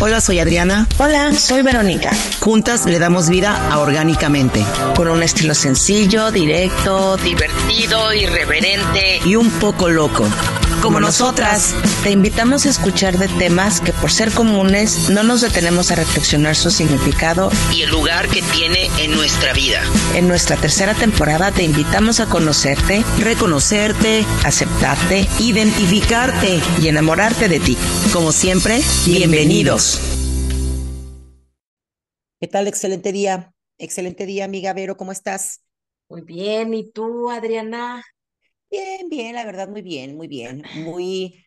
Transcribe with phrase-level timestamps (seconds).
[0.00, 0.86] Hola, soy Adriana.
[0.98, 2.12] Hola, soy Verónica.
[2.38, 4.64] Juntas le damos vida a Orgánicamente.
[4.94, 10.24] Con un estilo sencillo, directo, divertido, irreverente y un poco loco.
[10.82, 15.90] Como nosotras, te invitamos a escuchar de temas que por ser comunes no nos detenemos
[15.90, 19.82] a reflexionar su significado y el lugar que tiene en nuestra vida.
[20.14, 27.76] En nuestra tercera temporada te invitamos a conocerte, reconocerte, aceptarte, identificarte y enamorarte de ti.
[28.12, 30.00] Como siempre, bienvenidos.
[32.40, 32.68] ¿Qué tal?
[32.68, 33.52] Excelente día.
[33.78, 35.60] Excelente día, amiga Vero, ¿cómo estás?
[36.08, 38.04] Muy bien, ¿y tú, Adriana?
[38.70, 40.62] Bien, bien, la verdad, muy bien, muy bien.
[40.74, 41.46] Muy,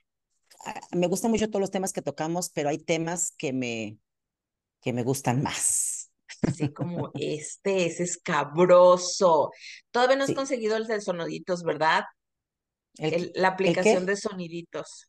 [0.65, 3.99] ah, me gustan mucho todos los temas que tocamos, pero hay temas que me,
[4.81, 6.11] que me gustan más.
[6.43, 9.51] Así como este es escabroso.
[9.91, 12.03] Todavía no has conseguido el de soniditos, ¿verdad?
[13.35, 15.07] la aplicación de soniditos.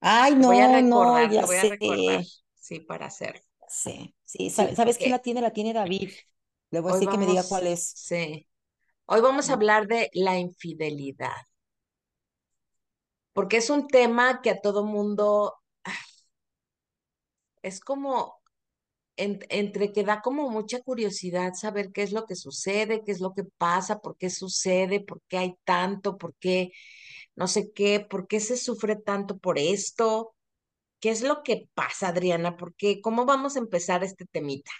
[0.00, 2.24] Ay, no, voy a recordar, no, ya voy a recordar.
[2.54, 3.42] Sí, para hacer.
[3.68, 5.40] Sí, sí, ¿sabes, quién la tiene?
[5.40, 6.10] La tiene David.
[6.70, 7.92] Le voy a decir que me diga cuál es.
[7.96, 8.47] Sí.
[9.10, 11.32] Hoy vamos a hablar de la infidelidad,
[13.32, 15.54] porque es un tema que a todo mundo
[17.62, 18.40] es como
[19.16, 23.34] entre que da como mucha curiosidad saber qué es lo que sucede, qué es lo
[23.34, 26.72] que pasa, por qué sucede, por qué hay tanto, por qué
[27.36, 30.34] no sé qué, por qué se sufre tanto por esto.
[31.00, 32.56] ¿Qué es lo que pasa, Adriana?
[32.56, 33.00] ¿Por qué?
[33.02, 34.72] ¿Cómo vamos a empezar este temita?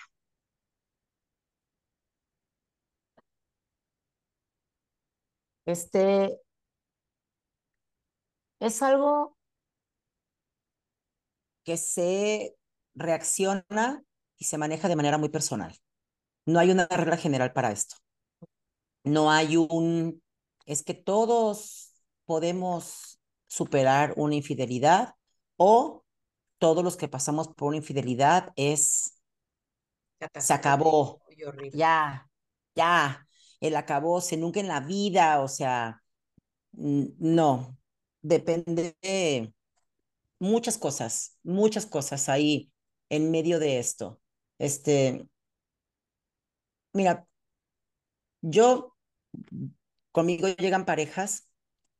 [5.68, 6.40] Este
[8.58, 9.36] es algo
[11.62, 12.56] que se
[12.94, 14.02] reacciona
[14.38, 15.76] y se maneja de manera muy personal.
[16.46, 17.96] No hay una regla general para esto.
[19.04, 20.22] No hay un,
[20.64, 21.92] es que todos
[22.24, 25.16] podemos superar una infidelidad
[25.58, 26.02] o
[26.56, 29.20] todos los que pasamos por una infidelidad es,
[30.34, 31.20] se acabó,
[31.74, 32.26] ya,
[32.74, 33.27] ya,
[33.60, 33.76] el
[34.20, 36.02] se nunca en la vida, o sea,
[36.72, 37.76] no,
[38.22, 39.52] depende de
[40.38, 42.72] muchas cosas, muchas cosas ahí
[43.08, 44.20] en medio de esto.
[44.58, 45.26] Este,
[46.92, 47.26] mira,
[48.40, 48.96] yo,
[50.12, 51.48] conmigo llegan parejas,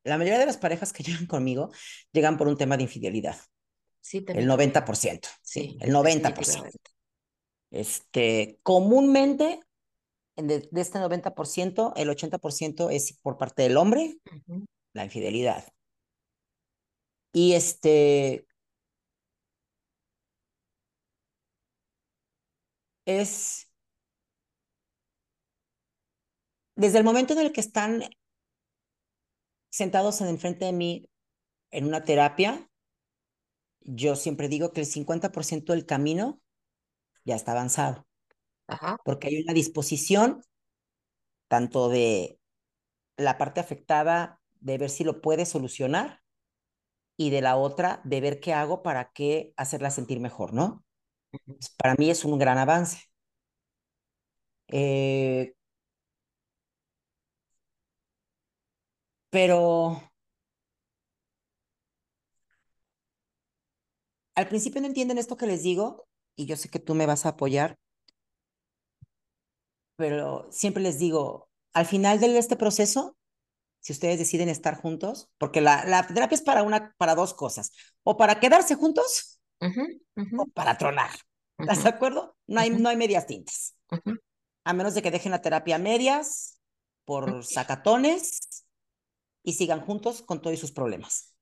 [0.05, 1.71] la mayoría de las parejas que llegan conmigo
[2.13, 3.37] llegan por un tema de infidelidad.
[4.01, 5.29] Sí, el 90%.
[5.43, 6.71] Sí, el 90%.
[7.71, 9.61] Este, comúnmente
[10.47, 14.19] de, este 90%, el 80% es por parte del hombre,
[14.93, 15.65] la infidelidad.
[17.33, 18.47] Y este
[23.07, 23.71] es
[26.77, 28.05] desde el momento en el que están
[29.71, 31.09] sentados en el frente de mí
[31.71, 32.71] en una terapia,
[33.81, 36.41] yo siempre digo que el 50% del camino
[37.25, 38.08] ya está avanzado
[39.05, 40.43] porque hay una disposición
[41.49, 42.39] tanto de
[43.17, 46.23] la parte afectada de ver si lo puede solucionar
[47.17, 50.85] y de la otra de ver qué hago para qué hacerla sentir mejor, ¿no?
[51.79, 53.01] Para mí es un gran avance.
[54.69, 55.55] Eh,
[59.31, 60.03] pero
[64.35, 66.07] al principio no entienden esto que les digo
[66.37, 67.77] y yo sé que tú me vas a apoyar,
[69.99, 73.17] pero siempre les digo, al final de este proceso,
[73.81, 77.73] si ustedes deciden estar juntos, porque la, la terapia es para, una, para dos cosas,
[78.05, 79.41] o para quedarse juntos
[80.39, 81.11] o para tronar.
[81.59, 82.37] ¿Estás de acuerdo?
[82.47, 83.75] No hay, no hay medias tintas.
[84.65, 86.61] A menos de que dejen la terapia medias
[87.05, 88.39] por sacatones
[89.43, 91.35] y sigan juntos con todos sus problemas.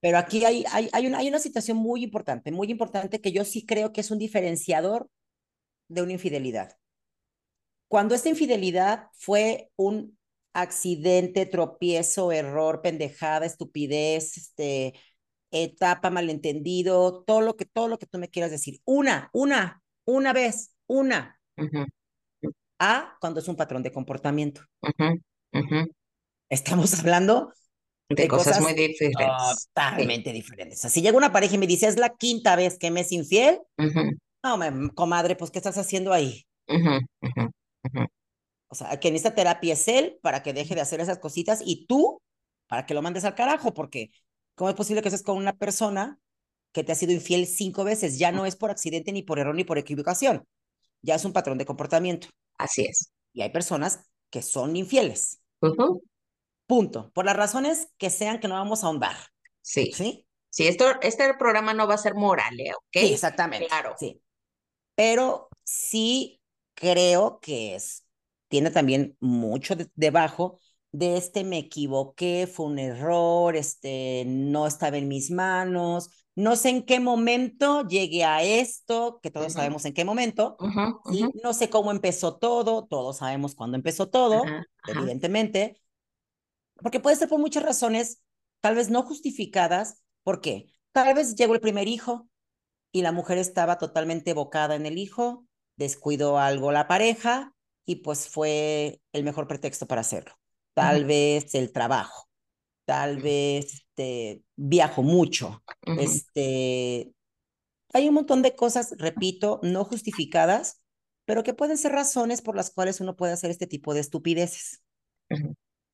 [0.00, 3.44] Pero aquí hay, hay, hay, una, hay una situación muy importante, muy importante que yo
[3.44, 5.08] sí creo que es un diferenciador
[5.88, 6.76] de una infidelidad.
[7.88, 10.16] Cuando esta infidelidad fue un
[10.52, 14.94] accidente, tropiezo, error, pendejada, estupidez, este,
[15.50, 18.80] etapa, malentendido, todo lo que, todo lo que tú me quieras decir.
[18.84, 21.38] Una, una, una vez, una.
[22.78, 24.62] A, cuando es un patrón de comportamiento.
[26.48, 27.52] Estamos hablando
[28.08, 29.68] de, cosas, muy diferentes.
[29.74, 30.80] Totalmente diferentes.
[30.80, 33.58] si llega una pareja y me dice, es la quinta vez que me es infiel,
[33.78, 34.58] no,
[34.94, 36.46] comadre, pues, ¿qué estás haciendo ahí?
[38.68, 41.62] O sea, que en esta terapia es él para que deje de hacer esas cositas
[41.64, 42.20] y tú
[42.66, 44.10] para que lo mandes al carajo, porque
[44.54, 46.18] ¿cómo es posible que estés con una persona
[46.72, 48.18] que te ha sido infiel cinco veces?
[48.18, 50.46] Ya no es por accidente, ni por error, ni por equivocación.
[51.02, 52.28] Ya es un patrón de comportamiento.
[52.58, 53.12] Así es.
[53.32, 54.00] Y hay personas
[54.30, 55.40] que son infieles.
[56.66, 57.10] Punto.
[57.12, 59.16] Por las razones que sean que no vamos a ahondar.
[59.62, 59.92] Sí.
[59.92, 60.26] ¿Sí?
[60.50, 62.72] Sí, esto, este programa no va a ser moral, ¿eh?
[62.74, 62.84] ¿Ok?
[62.92, 63.68] Sí, exactamente.
[63.68, 63.94] Claro.
[63.98, 64.20] Sí.
[64.94, 66.40] Pero sí
[66.76, 68.06] creo que es,
[68.48, 70.60] tiene también mucho debajo
[70.92, 76.68] de este me equivoqué, fue un error, este no estaba en mis manos, no sé
[76.68, 80.56] en qué momento llegué a esto, que todos sabemos en qué momento,
[81.10, 81.26] ¿sí?
[81.42, 84.42] no sé cómo empezó todo, todos sabemos cuándo empezó todo,
[84.86, 85.80] evidentemente,
[86.76, 88.22] porque puede ser por muchas razones,
[88.60, 90.66] tal vez no justificadas, ¿por qué?
[90.92, 92.28] Tal vez llegó el primer hijo
[92.92, 95.45] y la mujer estaba totalmente evocada en el hijo,
[95.76, 100.34] descuidó algo la pareja y pues fue el mejor pretexto para hacerlo
[100.76, 102.28] tal vez el trabajo,
[102.84, 105.62] tal vez este, viajo mucho.
[105.98, 107.14] este,
[107.94, 110.82] hay un montón de cosas, repito, no justificadas,
[111.24, 114.82] pero que pueden ser razones por las cuales uno puede hacer este tipo de estupideces.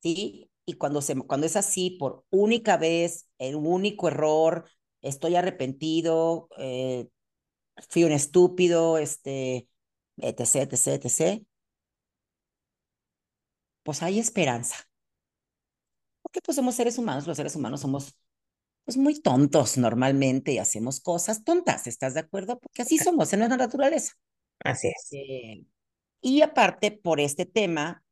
[0.01, 0.49] ¿Sí?
[0.65, 4.69] Y cuando, se, cuando es así, por única vez, el único error,
[5.01, 7.07] estoy arrepentido, eh,
[7.87, 9.69] fui un estúpido, este,
[10.17, 11.45] etc., etc., etc.,
[13.83, 14.75] pues hay esperanza.
[16.21, 18.15] Porque pues somos seres humanos, los seres humanos somos
[18.85, 22.59] pues muy tontos normalmente y hacemos cosas tontas, ¿estás de acuerdo?
[22.59, 24.13] Porque así somos en nuestra naturaleza.
[24.59, 25.07] Así es.
[25.13, 25.65] Eh,
[26.21, 28.03] y aparte, por este tema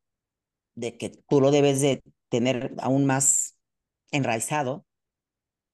[0.75, 3.57] de que tú lo debes de tener aún más
[4.11, 4.85] enraizado,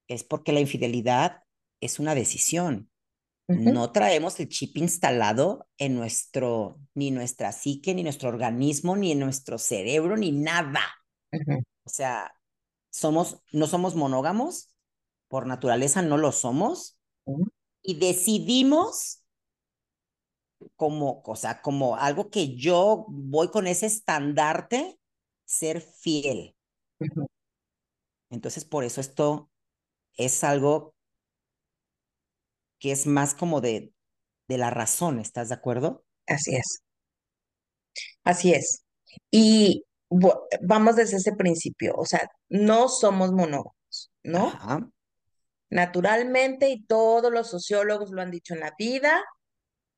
[0.08, 1.42] es porque la infidelidad
[1.80, 2.90] es una decisión.
[3.48, 9.20] No traemos el chip instalado en nuestro, ni nuestra psique, ni nuestro organismo, ni en
[9.20, 10.82] nuestro cerebro, ni nada.
[11.32, 12.30] O sea,
[12.90, 14.74] somos, no somos monógamos,
[15.28, 16.98] por naturaleza no lo somos,
[17.82, 19.24] y decidimos
[20.76, 24.98] como, o sea, como algo que yo voy con ese estandarte,
[25.46, 26.54] ser fiel.
[28.30, 29.50] Entonces, por eso esto
[30.16, 30.94] es algo
[32.78, 33.92] que es más como de,
[34.48, 36.04] de la razón, ¿estás de acuerdo?
[36.26, 36.82] Así es.
[38.24, 38.84] Así es.
[39.30, 39.84] Y
[40.62, 44.52] vamos desde ese principio, o sea, no somos monógamos, ¿no?
[45.70, 49.22] Naturalmente, y todos los sociólogos lo han dicho en la vida,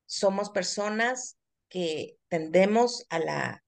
[0.06, 1.36] somos personas
[1.68, 3.64] que tendemos a la...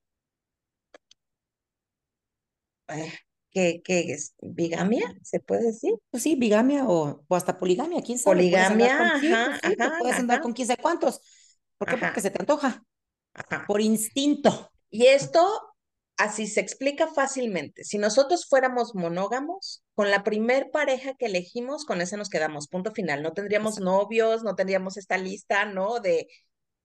[2.88, 3.12] Eh,
[3.52, 4.34] ¿Qué, es?
[4.40, 5.14] ¿Bigamia?
[5.22, 5.92] ¿Se puede decir?
[6.10, 8.36] Pues sí, bigamia o, o hasta poligamia, quién sabe.
[8.36, 11.20] Poligamia, puedes andar con, ajá, puedes andar con quién sabe cuántos.
[11.76, 11.96] ¿Por qué?
[11.98, 12.82] Porque se te antoja.
[13.66, 14.70] Por instinto.
[14.88, 15.60] Y esto
[16.16, 17.84] así se explica fácilmente.
[17.84, 22.92] Si nosotros fuéramos monógamos, con la primer pareja que elegimos, con esa nos quedamos, punto
[22.92, 23.22] final.
[23.22, 26.00] No tendríamos novios, no tendríamos esta lista, ¿no?
[26.00, 26.28] De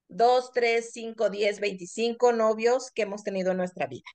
[0.09, 4.09] dos, tres, cinco, diez, veinticinco novios que hemos tenido en nuestra vida.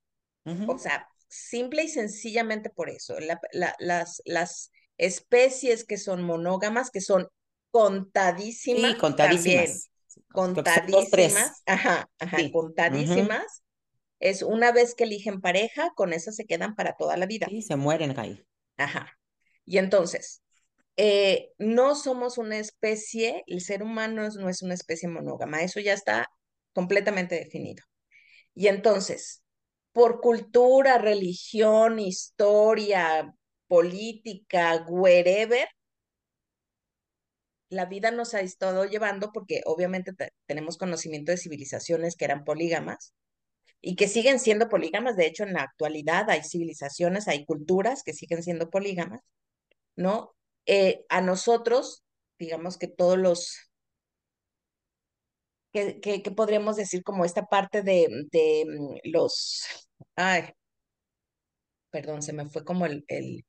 [0.66, 3.16] O sea, simple y sencillamente por eso.
[3.20, 7.28] las, las especies que son monógamas, que son
[7.70, 8.92] contadísimas.
[8.92, 9.90] Sí, contadísimas.
[10.28, 11.62] contadísimas.
[11.66, 13.64] Ajá, ajá, contadísimas.
[14.20, 17.46] Es una vez que eligen pareja, con esa se quedan para toda la vida.
[17.48, 18.44] Sí, se mueren ahí.
[18.76, 19.18] Ajá.
[19.64, 20.42] Y entonces,
[20.96, 25.94] eh, no somos una especie, el ser humano no es una especie monógama, eso ya
[25.94, 26.28] está
[26.74, 27.82] completamente definido.
[28.54, 29.41] Y entonces,
[29.92, 33.34] por cultura, religión, historia,
[33.66, 35.68] política, wherever,
[37.72, 40.12] la vida nos ha estado llevando porque obviamente
[40.46, 43.14] tenemos conocimiento de civilizaciones que eran polígamas
[43.80, 45.16] y que siguen siendo polígamas.
[45.16, 49.22] De hecho, en la actualidad hay civilizaciones, hay culturas que siguen siendo polígamas,
[49.96, 50.34] ¿no?
[50.66, 52.04] Eh, a nosotros,
[52.38, 53.71] digamos que todos los
[55.72, 59.64] que, podríamos decir como esta parte de, de mm, los,
[60.16, 60.52] ay,
[61.90, 63.44] perdón, se me fue como el, el,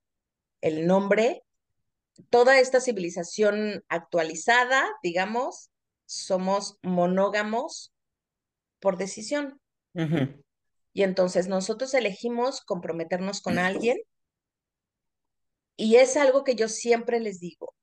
[0.62, 1.44] el nombre,
[2.30, 5.72] toda esta civilización actualizada, digamos,
[6.06, 7.94] somos monógamos
[8.80, 9.60] por decisión.
[10.92, 13.98] Y entonces nosotros elegimos comprometernos con alguien
[15.76, 17.76] y es algo que yo siempre les digo,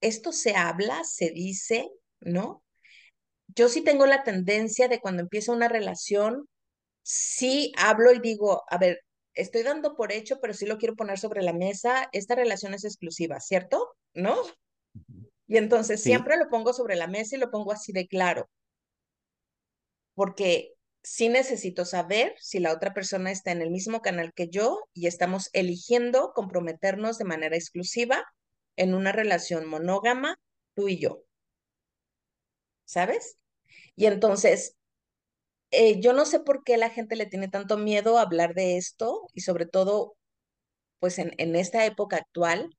[0.00, 1.88] esto se habla, se dice,
[2.20, 2.63] ¿no?
[3.48, 6.48] Yo sí tengo la tendencia de cuando empieza una relación,
[7.02, 9.00] sí hablo y digo, a ver,
[9.34, 12.84] estoy dando por hecho, pero sí lo quiero poner sobre la mesa, esta relación es
[12.84, 13.94] exclusiva, ¿cierto?
[14.14, 14.36] ¿No?
[15.46, 18.48] Y entonces siempre lo pongo sobre la mesa y lo pongo así de claro,
[20.14, 20.72] porque
[21.02, 25.06] sí necesito saber si la otra persona está en el mismo canal que yo y
[25.06, 28.24] estamos eligiendo comprometernos de manera exclusiva
[28.76, 30.36] en una relación monógama,
[30.74, 31.23] tú y yo.
[32.84, 33.38] ¿Sabes?
[33.96, 34.76] Y entonces,
[35.70, 38.76] eh, yo no sé por qué la gente le tiene tanto miedo a hablar de
[38.76, 40.16] esto y sobre todo,
[41.00, 42.70] pues en, en esta época actual,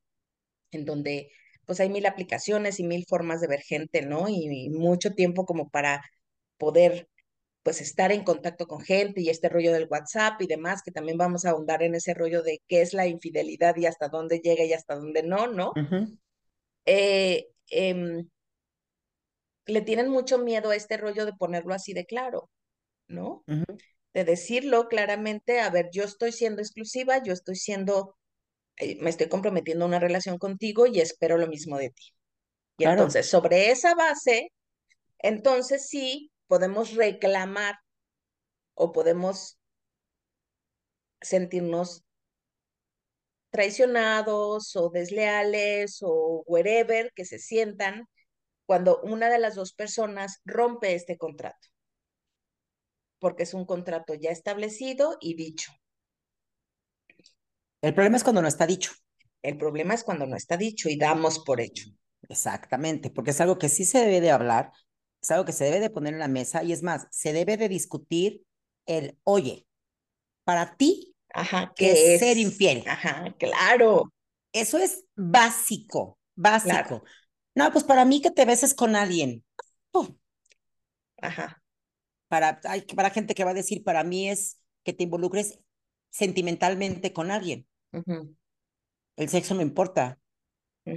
[0.72, 1.32] en donde
[1.66, 4.28] pues hay mil aplicaciones y mil formas de ver gente, ¿no?
[4.30, 6.04] Y, mucho tiempo como para
[6.58, 7.10] poder
[7.64, 11.18] pues estar en contacto con gente y este rollo del WhatsApp y demás, que también
[11.18, 14.64] vamos a ahondar en ese rollo de qué es la infidelidad y hasta dónde llega
[14.66, 15.74] y hasta dónde no, ¿no?
[16.86, 18.26] eh, eh,
[19.66, 22.50] le tienen mucho miedo a este rollo de ponerlo así de claro,
[23.08, 23.44] ¿no?
[24.14, 28.16] De decirlo claramente, a ver, yo estoy siendo exclusiva, yo estoy siendo,
[28.78, 32.04] eh, me estoy comprometiendo a una relación contigo y espero lo mismo de ti.
[32.78, 34.52] Y entonces, sobre esa base,
[35.20, 37.76] entonces sí podemos reclamar
[38.76, 39.58] o podemos
[41.22, 42.04] sentirnos
[43.50, 48.06] traicionados o desleales o wherever que se sientan
[48.66, 51.68] cuando una de las dos personas rompe este contrato,
[53.20, 55.72] porque es un contrato ya establecido y dicho.
[57.82, 58.92] El problema es cuando no está dicho.
[59.42, 61.90] El problema es cuando no está dicho y damos por hecho.
[62.28, 64.72] Exactamente, porque es algo que sí se debe de hablar,
[65.22, 67.58] es algo que se debe de poner en la mesa y es más, se debe
[67.58, 68.44] de discutir
[68.88, 69.68] el, oye,
[70.44, 72.84] para ti, Ajá, ¿qué es ser infiel?
[72.88, 74.12] Ajá, claro.
[74.54, 77.04] Eso es básico, básico.
[77.56, 79.44] No, pues para mí que te beses con alguien.
[81.22, 81.64] Ajá.
[82.28, 85.60] Para, hay, para gente que va a decir, para mí es que te involucres
[86.10, 87.66] sentimentalmente con alguien.
[89.16, 90.20] El sexo no importa.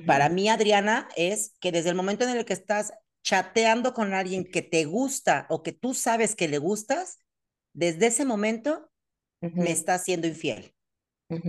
[0.04, 4.44] Para mí, Adriana, es que desde el momento en el que estás chateando con alguien
[4.44, 7.18] que te gusta o que tú sabes que le gustas,
[7.72, 8.90] desde ese momento
[9.40, 10.74] me estás siendo infiel.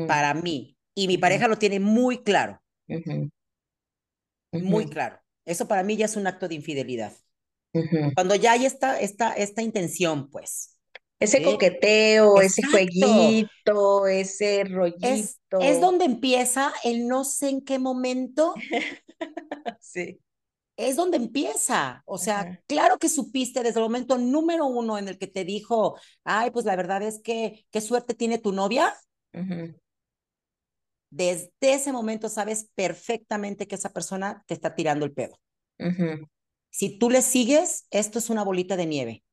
[0.07, 0.77] Para mí.
[0.95, 2.61] Y mi pareja lo tiene muy claro
[4.51, 5.19] muy claro.
[5.45, 7.13] Eso para mí ya es un acto de infidelidad.
[8.15, 10.75] Cuando ya hay esta, esta, esta intención, pues.
[11.19, 15.07] Ese coqueteo, ese jueguito, ese rollito.
[15.07, 18.53] Es, es, donde empieza el no sé en qué momento.
[19.81, 20.19] sí.
[20.77, 22.03] Es donde empieza.
[22.05, 25.99] O sea, claro que supiste desde el momento número uno en el que te dijo,
[26.23, 28.95] ay, pues la verdad es que, qué suerte tiene tu novia
[31.09, 35.39] desde ese momento sabes perfectamente que esa persona te está tirando el pedo.
[36.69, 39.23] Si tú le sigues, esto es una bolita de nieve.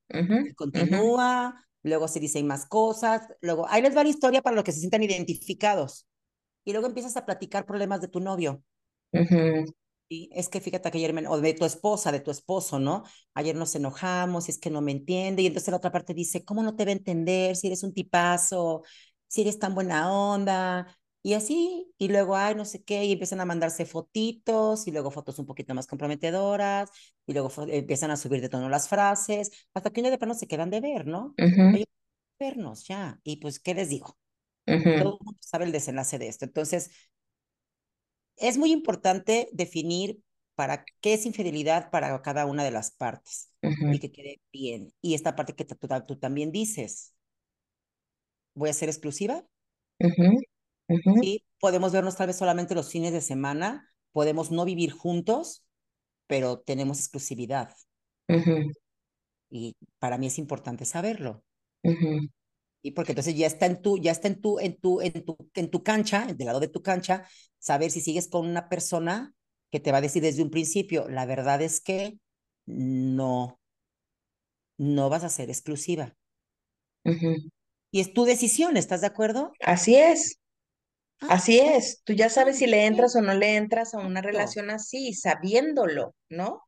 [0.55, 4.73] Continúa, luego se dicen más cosas, luego ahí les va la historia para los que
[4.73, 6.07] se sientan identificados.
[6.65, 8.63] Y luego empiezas a platicar problemas de tu novio.
[10.09, 13.03] Y es que fíjate que ayer, me, o de tu esposa, de tu esposo, ¿no?
[13.35, 15.43] Ayer nos enojamos, y es que no me entiende.
[15.43, 17.93] Y entonces la otra parte dice, ¿cómo no te va a entender si eres un
[17.93, 18.83] tipazo,
[19.27, 20.87] si eres tan buena onda?
[21.27, 25.11] Y así, y luego, ay, no sé qué, y empiezan a mandarse fotitos, y luego
[25.11, 26.89] fotos un poquito más comprometedoras,
[27.27, 30.35] y luego empiezan a subir de tono las frases, hasta que un día de plano
[30.35, 31.35] se quedan de ver, ¿no?
[32.39, 34.17] vernos ya, y pues, ¿qué les digo?
[34.67, 36.45] Todo el mundo sabe el desenlace de esto.
[36.45, 36.93] Entonces,
[38.37, 40.21] es muy importante definir
[40.55, 44.93] para qué es infidelidad para cada una de las partes y que quede bien.
[45.01, 47.17] Y esta parte que tú, tú, también dices,
[48.55, 49.45] ¿voy a ser exclusiva?
[51.61, 55.65] Podemos vernos tal vez solamente los fines de semana, podemos no vivir juntos,
[56.27, 57.75] pero tenemos exclusividad.
[59.51, 61.45] Y para mí es importante saberlo.
[62.83, 65.37] Y porque entonces ya está en tu, ya está en tu, en tu, en tu,
[65.55, 67.27] en tu cancha, del lado de tu cancha,
[67.59, 69.35] saber si sigues con una persona
[69.71, 72.19] que te va a decir desde un principio, la verdad es que
[72.67, 73.61] no,
[74.79, 76.17] no vas a ser exclusiva.
[77.91, 79.53] Y es tu decisión, ¿estás de acuerdo?
[79.61, 80.39] Así es.
[81.21, 84.21] Ah, así es, tú ya sabes si le entras o no le entras a una
[84.21, 86.63] relación así, sabiéndolo, ¿no?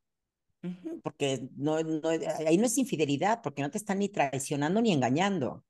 [1.02, 5.64] Porque no, no, ahí no es infidelidad, porque no te están ni traicionando ni engañando.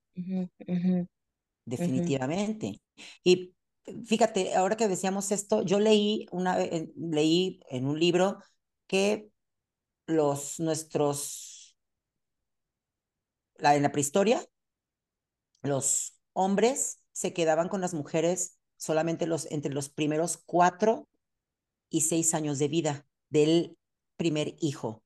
[1.65, 2.81] Definitivamente.
[3.23, 3.55] Y
[4.07, 6.59] fíjate, ahora que decíamos esto, yo leí una
[6.97, 8.39] leí en un libro
[8.87, 9.31] que
[10.07, 11.77] los nuestros
[13.57, 14.43] la, en la prehistoria
[15.63, 21.07] los hombres se quedaban con las mujeres solamente los, entre los primeros cuatro
[21.91, 23.77] y seis años de vida del
[24.17, 25.03] primer hijo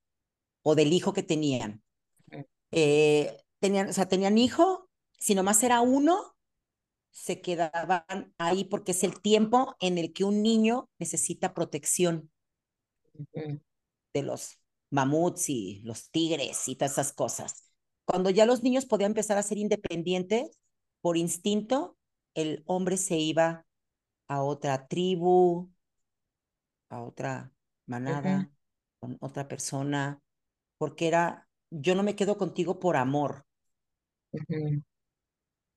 [0.63, 1.83] o del hijo que tenían.
[2.71, 4.89] Eh, tenían, o sea, tenían hijo,
[5.19, 6.37] si nomás era uno,
[7.11, 12.31] se quedaban ahí porque es el tiempo en el que un niño necesita protección
[13.35, 14.59] de los
[14.91, 17.71] mamuts y los tigres y todas esas cosas.
[18.05, 20.59] Cuando ya los niños podían empezar a ser independientes,
[21.01, 21.97] por instinto,
[22.35, 23.67] el hombre se iba
[24.29, 25.71] a otra tribu,
[26.89, 27.53] a otra
[27.87, 28.51] manada,
[29.01, 30.21] con otra persona,
[30.79, 33.45] porque era, yo no me quedo contigo por amor.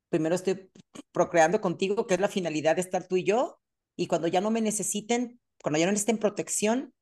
[0.09, 0.71] Primero estoy
[1.11, 3.59] procreando contigo, que es la finalidad de estar tú y yo,
[3.97, 6.93] y cuando ya no me necesiten, cuando yo no esté en protección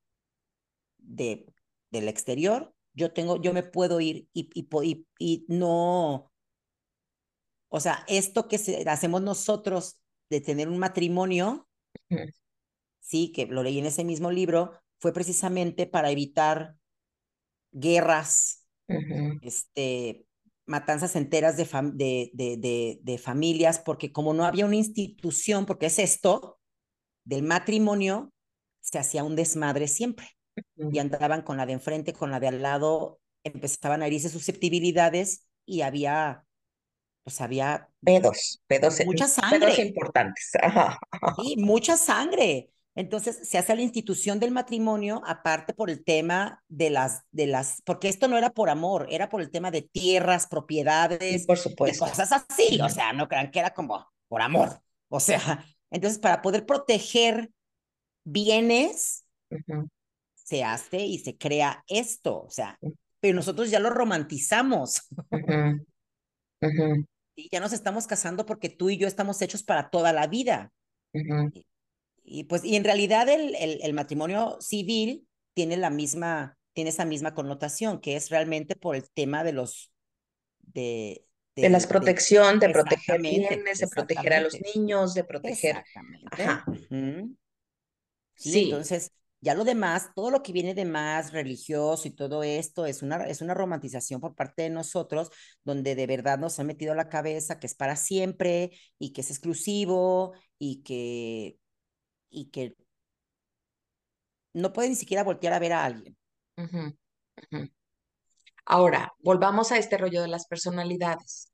[0.97, 1.45] de,
[1.91, 6.31] del exterior, yo tengo, yo me puedo ir y, y, y, no,
[7.75, 9.99] o sea, esto que hacemos nosotros
[10.29, 11.67] de tener un matrimonio,
[12.99, 16.75] sí, que lo leí en ese mismo libro, fue precisamente para evitar
[17.71, 18.67] guerras,
[19.41, 20.27] este,
[20.67, 21.65] matanzas enteras de,
[21.95, 26.59] de, de, de, familias, porque como no había una institución, porque es esto,
[27.25, 28.31] del matrimonio,
[28.81, 30.27] se hacía un desmadre siempre.
[30.77, 35.47] Y andaban con la de enfrente, con la de al lado, empezaban a herirse susceptibilidades
[35.65, 36.45] y había,
[37.23, 37.89] pues había...
[38.03, 38.99] Pedos, pedos.
[39.05, 39.81] Mucha sangre.
[39.81, 40.51] importantes.
[41.41, 42.69] Sí, mucha sangre.
[42.95, 47.81] Entonces se hace la institución del matrimonio, aparte por el tema de las, de las,
[47.85, 52.05] porque esto no era por amor, era por el tema de tierras, propiedades, por supuesto.
[52.05, 54.79] cosas así, o sea, no crean que era como por amor.
[55.09, 57.49] O sea, entonces para poder proteger
[58.23, 59.25] bienes,
[60.35, 62.77] se hace y se crea esto, o sea,
[63.19, 65.09] pero nosotros ya lo romantizamos.
[67.35, 70.71] Y ya nos estamos casando porque tú y yo estamos hechos para toda la vida.
[72.23, 77.33] Y pues, y en realidad el, el, matrimonio civil tiene la misma, tiene esa misma
[77.33, 79.91] connotación, que es realmente por el tema de los,
[80.59, 81.25] de...
[81.55, 85.77] De, las protección, de, proteger bienes, de proteger a los niños, de proteger...
[85.77, 87.35] Exactamente.
[88.33, 89.11] sí, entonces,
[89.43, 93.25] ya lo demás, todo lo que viene de más religioso y todo esto es una,
[93.25, 95.31] es una romantización por parte de nosotros,
[95.65, 99.19] donde de verdad nos ha metido a la cabeza que es para siempre y que
[99.21, 101.59] es exclusivo y que
[102.29, 102.75] y que
[104.53, 106.17] no puede ni siquiera voltear a ver a alguien.
[108.65, 111.51] Ahora, volvamos a este rollo de las personalidades.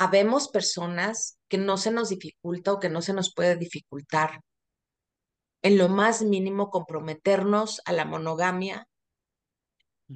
[0.00, 4.40] Habemos personas que no se nos dificulta o que no se nos puede dificultar
[5.62, 8.88] en lo más mínimo comprometernos a la monogamia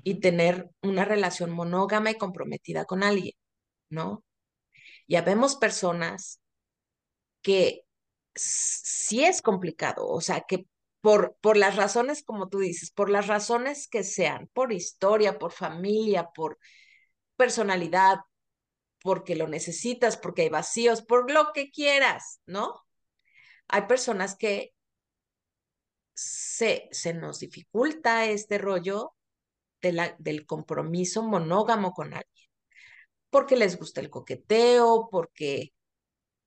[0.03, 3.35] y tener una relación monógama y comprometida con alguien,
[3.91, 4.25] ¿no?
[5.07, 6.41] Y habemos personas
[7.43, 7.83] que
[8.35, 10.67] sí es complicado, o sea, que
[11.01, 15.53] por, por las razones, como tú dices, por las razones que sean, por historia, por
[15.53, 16.59] familia, por
[17.37, 18.21] personalidad,
[19.03, 22.75] porque lo necesitas, porque hay vacíos, por lo que quieras, ¿no?
[23.69, 24.74] Hay personas que
[26.15, 29.15] se, se nos dificulta este rollo
[29.83, 32.49] de la, del compromiso monógamo con alguien,
[33.31, 35.73] porque les gusta el coqueteo, porque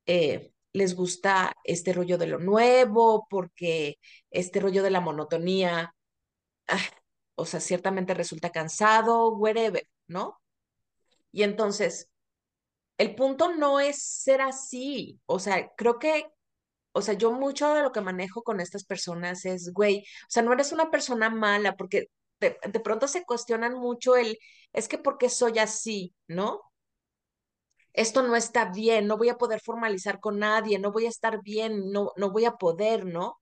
[0.05, 3.99] eh, les gusta este rollo de lo nuevo, porque
[4.31, 5.95] este rollo de la monotonía,
[6.67, 6.79] ah,
[7.35, 10.41] o sea, ciertamente resulta cansado, whatever, ¿no?
[11.31, 12.09] Y entonces,
[12.97, 16.27] el punto no es ser así, o sea, creo que,
[16.97, 20.43] o sea, yo mucho de lo que manejo con estas personas es, güey, o sea,
[20.43, 24.37] no eres una persona mala, porque de, de pronto se cuestionan mucho el,
[24.73, 26.61] es que porque soy así, ¿no?
[27.97, 31.41] esto no está bien, no voy a poder formalizar con nadie, no voy a estar
[31.41, 33.39] bien, no, no voy a poder, ¿no?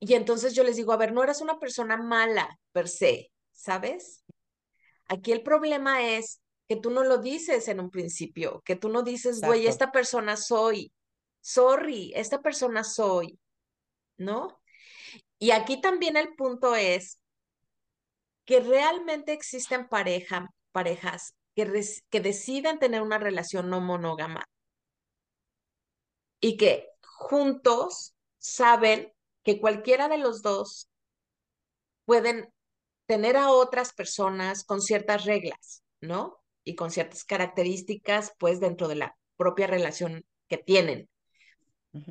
[0.00, 4.24] Y entonces yo les digo, a ver, no eres una persona mala per se, ¿sabes?
[5.06, 9.02] Aquí el problema es que tú no lo dices en un principio, que tú no
[9.04, 10.92] dices, güey, esta persona soy,
[11.40, 13.38] sorry, esta persona soy,
[14.16, 14.60] ¿no?
[15.38, 17.20] Y aquí también el punto es
[18.44, 24.48] que realmente existen pareja, parejas que, deciden tener una relación no monógama
[26.40, 30.88] y que juntos saben que cualquiera de los dos
[32.04, 32.52] pueden
[33.06, 36.38] tener a otras personas con ciertas reglas, ¿no?
[36.64, 41.08] Y con ciertas características, pues, dentro de la propia relación que tienen.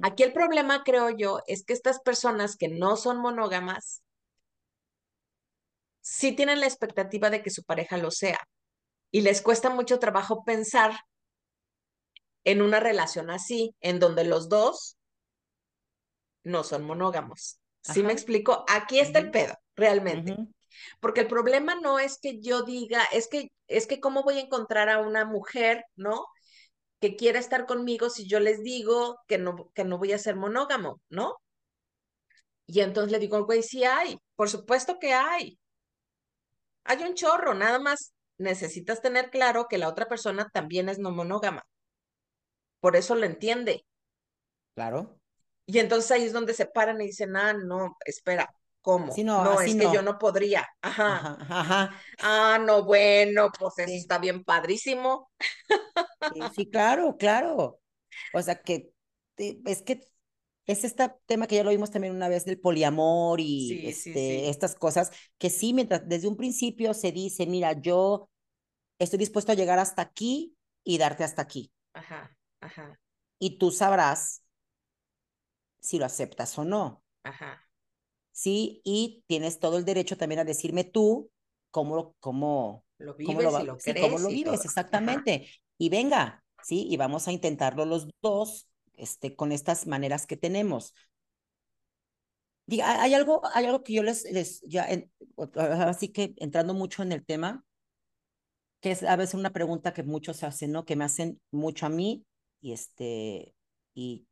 [0.02, 4.04] Aquí el problema, creo yo, es que estas personas que no son monógamas
[6.02, 8.40] sí tienen la expectativa de que su pareja lo sea
[9.12, 10.94] y les cuesta mucho trabajo pensar
[12.44, 14.98] en una relación así, en donde los dos
[16.44, 17.60] no son monógamos.
[17.82, 18.66] ¿Sí me explico?
[18.70, 20.36] Aquí está el pedo, realmente.
[21.00, 24.42] Porque el problema no es que yo diga, es que, es que cómo voy a
[24.42, 26.26] encontrar a una mujer, ¿no?
[27.00, 30.36] Que quiera estar conmigo si yo les digo que no, que no voy a ser
[30.36, 31.38] monógamo, ¿no?
[32.66, 35.58] Y entonces le digo, güey, sí hay, por supuesto que hay.
[36.84, 41.12] Hay un chorro, nada más necesitas tener claro que la otra persona también es no
[41.12, 41.64] monógama.
[42.80, 43.86] Por eso lo entiende.
[44.76, 45.20] Claro.
[45.66, 48.54] Y entonces ahí es donde se paran y dicen, ah, no, espera,
[48.88, 49.14] ¿cómo?
[49.24, 50.66] no, es que yo no podría.
[50.82, 51.38] Ajá.
[51.50, 55.30] Ajá, Ah, no, bueno, pues eso está bien padrísimo.
[56.34, 57.80] Sí, sí, claro, claro.
[58.34, 58.92] O sea que
[59.38, 60.02] es que
[60.66, 64.76] es este tema que ya lo vimos también una vez del poliamor y este, estas
[64.76, 68.30] cosas, que sí, mientras desde un principio se dice, mira, yo
[69.00, 71.72] estoy dispuesto a llegar hasta aquí y darte hasta aquí.
[71.94, 73.00] Ajá, ajá.
[73.40, 74.44] Y tú sabrás
[75.80, 77.04] si lo aceptas o no.
[77.24, 77.67] Ajá.
[78.38, 81.32] Sí, y tienes todo el derecho también a decirme tú
[81.72, 85.48] cómo, cómo lo vives cómo lo, lo sí, cómo lo vives, exactamente.
[85.80, 90.94] Y venga, sí, y vamos a intentarlo los dos, este, con estas maneras que tenemos.
[92.68, 94.88] Diga, hay algo, hay algo que yo les, les ya,
[95.88, 97.66] así que entrando mucho en el tema,
[98.82, 100.86] que es a veces una pregunta que muchos hacen, ¿no?
[100.86, 102.24] Que me hacen mucho a mí,
[102.62, 103.56] y este,
[103.96, 104.28] y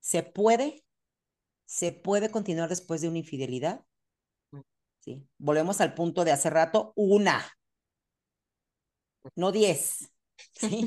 [0.00, 0.84] ¿se puede?
[1.66, 3.84] ¿Se puede continuar después de una infidelidad?
[4.52, 4.60] Mm.
[5.00, 5.28] Sí.
[5.38, 7.44] Volvemos al punto de hace rato, una,
[9.34, 10.10] no diez,
[10.52, 10.86] ¿sí?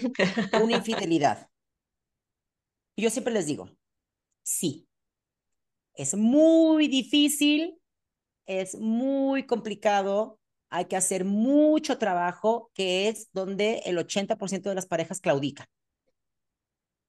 [0.61, 1.49] una infidelidad.
[2.95, 3.69] Y yo siempre les digo,
[4.43, 4.87] sí.
[5.93, 7.79] Es muy difícil,
[8.45, 10.39] es muy complicado,
[10.69, 15.67] hay que hacer mucho trabajo, que es donde el 80% de las parejas claudican.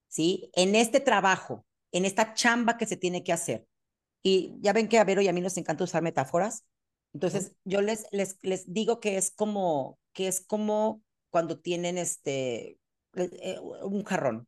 [0.09, 0.51] ¿Sí?
[0.55, 3.67] En este trabajo, en esta chamba que se tiene que hacer.
[4.23, 6.65] Y ya ven que a Vero y a mí nos encanta usar metáforas.
[7.13, 12.79] Entonces, yo les, les, les digo que es como, que es como cuando tienen este,
[13.15, 14.47] eh, un jarrón.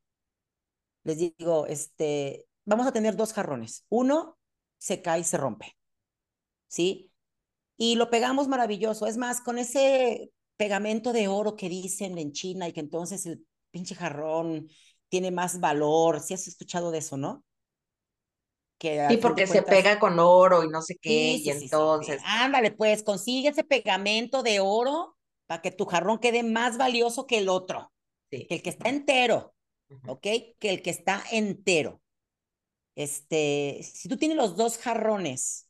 [1.04, 3.84] Les digo, este, vamos a tener dos jarrones.
[3.88, 4.38] Uno
[4.78, 5.76] se cae y se rompe.
[6.68, 7.12] ¿Sí?
[7.82, 9.08] y lo pegamos maravilloso.
[9.08, 13.44] Es más, con ese pegamento de oro que dicen en China y que entonces el
[13.72, 14.68] pinche jarrón
[15.12, 16.20] tiene más valor.
[16.20, 17.44] Si has escuchado de eso, ¿no?
[18.78, 22.22] Que sí, porque se pega con oro y no sé qué, y entonces.
[22.24, 27.36] Ándale, pues consigue ese pegamento de oro para que tu jarrón quede más valioso que
[27.36, 27.92] el otro,
[28.30, 29.54] que el que está entero,
[30.06, 30.22] ¿ok?
[30.22, 32.00] Que el que está entero.
[32.96, 35.68] Este, si tú tienes los dos jarrones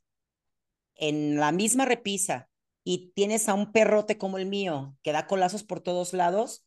[0.94, 2.48] en la misma repisa
[2.84, 6.64] y tienes a un perrote como el mío que da colazos por todos lados,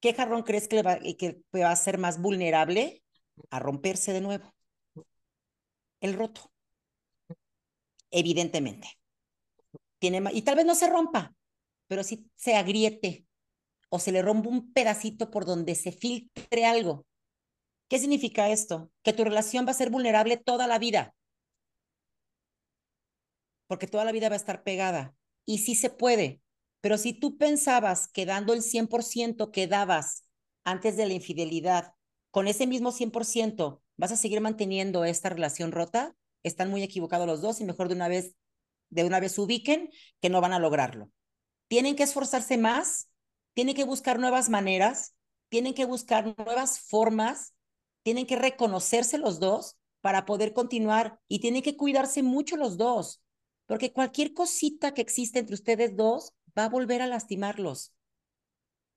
[0.00, 3.02] ¿qué jarrón crees que, va, que va a ser más vulnerable
[3.50, 4.54] a romperse de nuevo?
[6.00, 6.52] El roto.
[8.10, 8.88] Evidentemente.
[9.98, 11.34] Tiene, y tal vez no se rompa,
[11.88, 13.26] pero sí se agriete
[13.88, 17.06] o se le rompe un pedacito por donde se filtre algo.
[17.88, 18.90] ¿Qué significa esto?
[19.02, 21.14] Que tu relación va a ser vulnerable toda la vida
[23.68, 25.14] porque toda la vida va a estar pegada.
[25.46, 26.40] Y sí se puede,
[26.80, 30.24] pero si tú pensabas que dando el 100% que dabas
[30.64, 31.94] antes de la infidelidad,
[32.30, 37.40] con ese mismo 100% vas a seguir manteniendo esta relación rota, están muy equivocados los
[37.40, 38.34] dos y mejor de una vez
[38.90, 41.10] de una vez ubiquen que no van a lograrlo.
[41.68, 43.10] Tienen que esforzarse más,
[43.52, 45.14] tienen que buscar nuevas maneras,
[45.50, 47.54] tienen que buscar nuevas formas,
[48.02, 53.20] tienen que reconocerse los dos para poder continuar y tienen que cuidarse mucho los dos
[53.68, 57.94] porque cualquier cosita que existe entre ustedes dos va a volver a lastimarlos,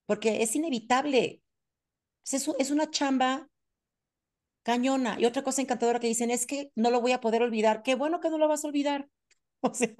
[0.05, 1.41] porque es inevitable.
[2.25, 3.49] Es, es una chamba
[4.63, 5.19] cañona.
[5.19, 7.83] Y otra cosa encantadora que dicen es que no lo voy a poder olvidar.
[7.83, 9.09] Qué bueno que no lo vas a olvidar.
[9.63, 9.93] O sea,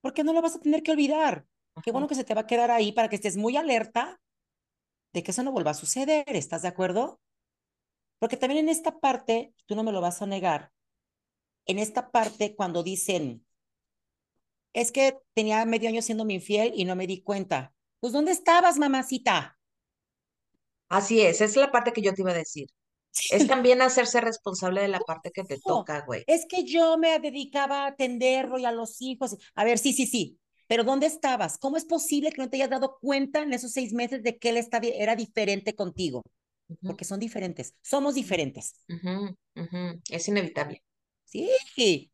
[0.00, 1.46] ¿por qué no lo vas a tener que olvidar?
[1.82, 4.18] Qué bueno que se te va a quedar ahí para que estés muy alerta
[5.12, 6.24] de que eso no vuelva a suceder.
[6.28, 7.20] ¿Estás de acuerdo?
[8.18, 10.72] Porque también en esta parte, tú no me lo vas a negar,
[11.66, 13.46] en esta parte cuando dicen,
[14.80, 17.74] es que tenía medio año siendo mi infiel y no me di cuenta.
[18.00, 19.58] Pues, ¿dónde estabas, mamacita?
[20.88, 22.68] Así es, es la parte que yo te iba a decir.
[23.30, 26.22] Es también hacerse responsable de la parte que te toca, güey.
[26.26, 29.36] Es que yo me dedicaba a atenderlo y a los hijos.
[29.54, 30.38] A ver, sí, sí, sí.
[30.68, 31.58] Pero ¿dónde estabas?
[31.58, 34.50] ¿Cómo es posible que no te hayas dado cuenta en esos seis meses de que
[34.50, 34.64] él
[34.94, 36.22] era diferente contigo?
[36.82, 37.74] Porque son diferentes.
[37.82, 38.76] Somos diferentes.
[40.10, 40.84] Es inevitable.
[41.24, 42.12] Sí.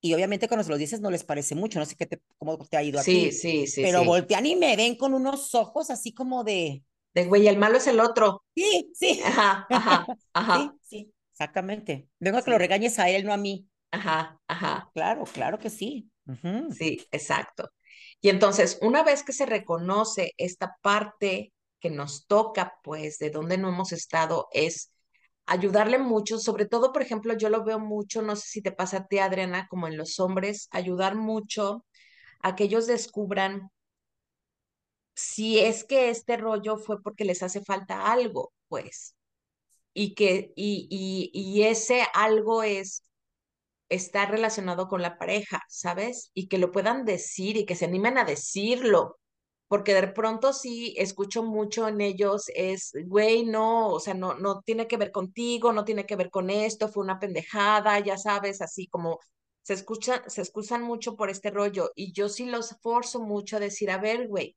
[0.00, 2.56] Y obviamente cuando se los dices no les parece mucho, no sé qué te, cómo
[2.58, 6.12] te ha ido sí, Sí, sí, Pero voltean y me ven con unos ojos así
[6.12, 6.84] como de...
[7.14, 8.44] De güey, el malo es el otro.
[8.54, 9.20] Sí, sí.
[9.24, 10.58] Ajá, ajá, ajá.
[10.58, 12.08] Sí, sí, exactamente.
[12.20, 13.66] Vengo a que lo regañes a él, no a mí.
[13.90, 14.90] Ajá, ajá.
[14.94, 16.10] Claro, claro que sí.
[16.70, 17.70] Sí, exacto.
[18.20, 23.56] Y entonces, una vez que se reconoce esta parte que nos toca, pues, de donde
[23.56, 24.92] no hemos estado, es
[25.48, 28.98] ayudarle mucho, sobre todo, por ejemplo, yo lo veo mucho, no sé si te pasa
[28.98, 31.84] a ti, Adriana, como en los hombres, ayudar mucho
[32.42, 33.70] a que ellos descubran
[35.14, 39.16] si es que este rollo fue porque les hace falta algo, pues,
[39.94, 43.04] y que, y, y, y ese algo es
[43.90, 46.30] está relacionado con la pareja, ¿sabes?
[46.34, 49.18] Y que lo puedan decir y que se animen a decirlo,
[49.68, 54.62] porque de pronto sí escucho mucho en ellos es, güey, no, o sea, no, no
[54.62, 58.62] tiene que ver contigo, no tiene que ver con esto, fue una pendejada, ya sabes,
[58.62, 59.18] así como
[59.62, 63.60] se escucha, se excusan mucho por este rollo y yo sí los forzo mucho a
[63.60, 64.56] decir, a ver, güey,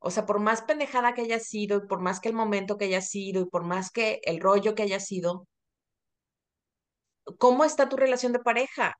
[0.00, 2.86] o sea, por más pendejada que haya sido y por más que el momento que
[2.86, 5.46] haya sido y por más que el rollo que haya sido,
[7.38, 8.96] ¿cómo está tu relación de pareja?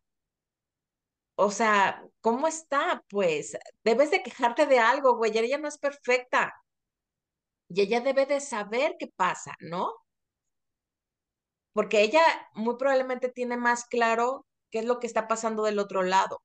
[1.36, 3.02] O sea, ¿cómo está?
[3.08, 6.54] Pues debes de quejarte de algo, güey, ella no es perfecta
[7.68, 9.92] y ella debe de saber qué pasa, ¿no?
[11.74, 12.22] Porque ella
[12.54, 16.40] muy probablemente tiene más claro qué es lo que está pasando del otro lado.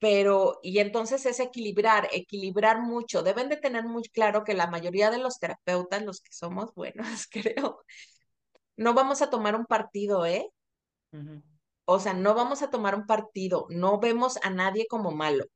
[0.00, 3.22] Pero, y entonces es equilibrar, equilibrar mucho.
[3.22, 7.26] Deben de tener muy claro que la mayoría de los terapeutas, los que somos buenos,
[7.30, 7.80] creo,
[8.76, 10.48] no vamos a tomar un partido, ¿eh?
[11.90, 15.46] O sea, no vamos a tomar un partido, no vemos a nadie como malo,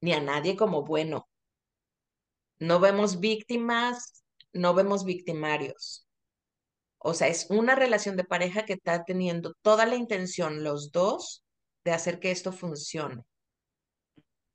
[0.00, 1.28] ni a nadie como bueno.
[2.58, 6.06] No vemos víctimas, no vemos victimarios.
[6.98, 11.44] O sea, es una relación de pareja que está teniendo toda la intención los dos
[11.84, 13.24] de hacer que esto funcione.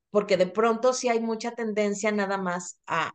[0.09, 3.11] Porque de pronto sí hay mucha tendencia nada más a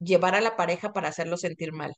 [0.00, 1.94] llevar a la pareja para hacerlo sentir mal.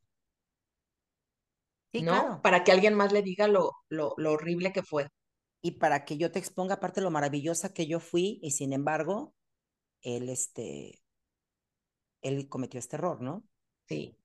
[1.93, 2.13] Sí, ¿No?
[2.13, 2.43] claro.
[2.43, 5.09] Para que alguien más le diga lo, lo, lo horrible que fue.
[5.63, 9.35] Y para que yo te exponga aparte lo maravillosa que yo fui y sin embargo,
[10.03, 11.03] él, este,
[12.23, 13.45] él cometió este error, ¿no?
[13.89, 14.17] Sí.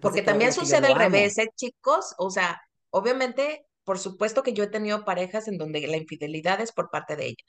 [0.00, 2.14] Porque también sucede al revés, ¿eh, chicos?
[2.18, 2.60] O sea,
[2.90, 7.16] obviamente, por supuesto que yo he tenido parejas en donde la infidelidad es por parte
[7.16, 7.44] de ella.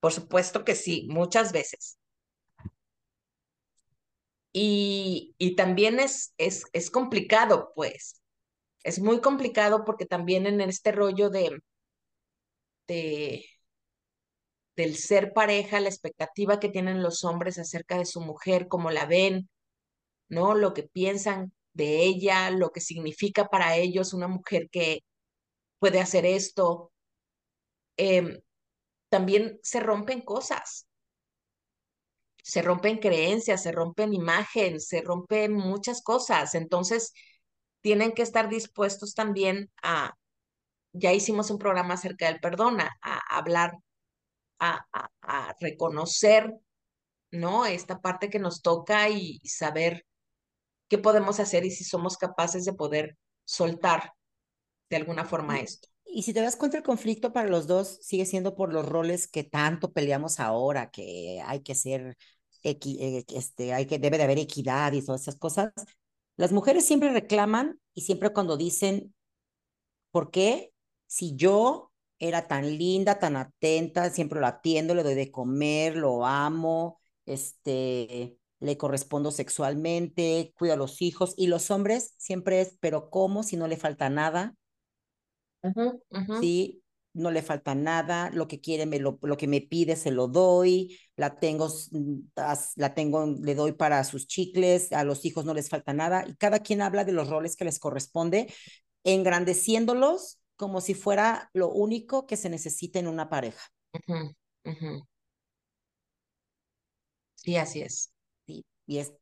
[0.00, 1.98] Por supuesto que sí, muchas veces.
[4.52, 8.22] Y, y también es, es, es complicado, pues.
[8.86, 11.58] Es muy complicado porque también en este rollo de,
[12.88, 13.44] de,
[14.76, 19.06] del ser pareja, la expectativa que tienen los hombres acerca de su mujer, cómo la
[19.06, 19.48] ven,
[20.28, 20.54] ¿no?
[20.54, 25.00] Lo que piensan de ella, lo que significa para ellos una mujer que
[25.80, 26.92] puede hacer esto.
[27.98, 28.42] Eh,
[29.10, 30.86] también se rompen cosas,
[32.42, 36.54] se rompen creencias, se rompen imágenes, se rompen muchas cosas.
[36.54, 37.12] Entonces,
[37.86, 40.12] tienen que estar dispuestos también a,
[40.92, 42.90] ya hicimos un programa acerca del perdón, a,
[43.30, 43.74] hablar,
[44.58, 46.52] a, a, a, reconocer,
[47.30, 47.64] ¿no?
[47.64, 50.04] Esta parte que nos toca y, y saber
[50.88, 54.14] qué podemos hacer y si somos capaces de poder soltar
[54.90, 55.88] de alguna forma esto.
[56.06, 59.28] Y si te das cuenta, el conflicto para los dos sigue siendo por los roles
[59.28, 62.16] que tanto peleamos ahora, que hay que ser,
[62.64, 65.72] equi, eh, este, hay que, debe de haber equidad y todas esas cosas.
[66.36, 69.14] Las mujeres siempre reclaman y siempre cuando dicen,
[70.10, 70.72] ¿por qué?
[71.06, 76.26] Si yo era tan linda, tan atenta, siempre lo atiendo, le doy de comer, lo
[76.26, 83.10] amo, este, le correspondo sexualmente, cuido a los hijos y los hombres siempre es, pero
[83.10, 84.54] ¿cómo si no le falta nada?
[85.62, 86.40] Uh -huh, uh -huh.
[86.40, 86.82] Sí,
[87.16, 90.28] no le falta nada, lo que quiere, me lo, lo que me pide, se lo
[90.28, 91.68] doy, la tengo,
[92.76, 96.34] la tengo, le doy para sus chicles, a los hijos no les falta nada, y
[96.36, 98.52] cada quien habla de los roles que les corresponde,
[99.04, 103.68] engrandeciéndolos como si fuera lo único que se necesita en una pareja.
[103.92, 105.06] Uh -huh, uh -huh.
[107.34, 108.12] Sí, así es.
[108.46, 109.12] Sí, y es,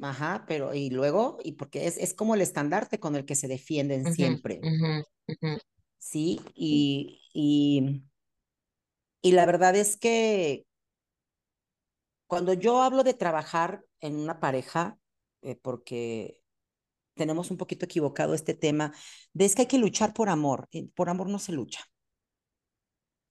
[0.00, 3.48] ajá, pero y luego, y porque es, es como el estandarte con el que se
[3.48, 4.60] defienden uh -huh, siempre.
[6.10, 8.02] Sí, y, y,
[9.22, 10.66] y la verdad es que
[12.26, 14.98] cuando yo hablo de trabajar en una pareja,
[15.42, 16.40] eh, porque
[17.14, 18.94] tenemos un poquito equivocado este tema,
[19.34, 20.68] de es que hay que luchar por amor.
[20.96, 21.84] Por amor no se lucha.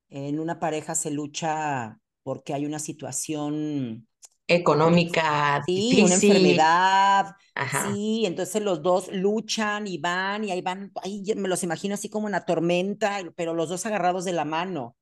[0.09, 4.07] En una pareja se lucha porque hay una situación
[4.47, 6.05] económica, sí, difícil.
[6.05, 7.91] una enfermedad, Ajá.
[7.93, 12.09] sí, entonces los dos luchan y van y ahí van, ahí me los imagino así
[12.09, 14.95] como en la tormenta, pero los dos agarrados de la mano.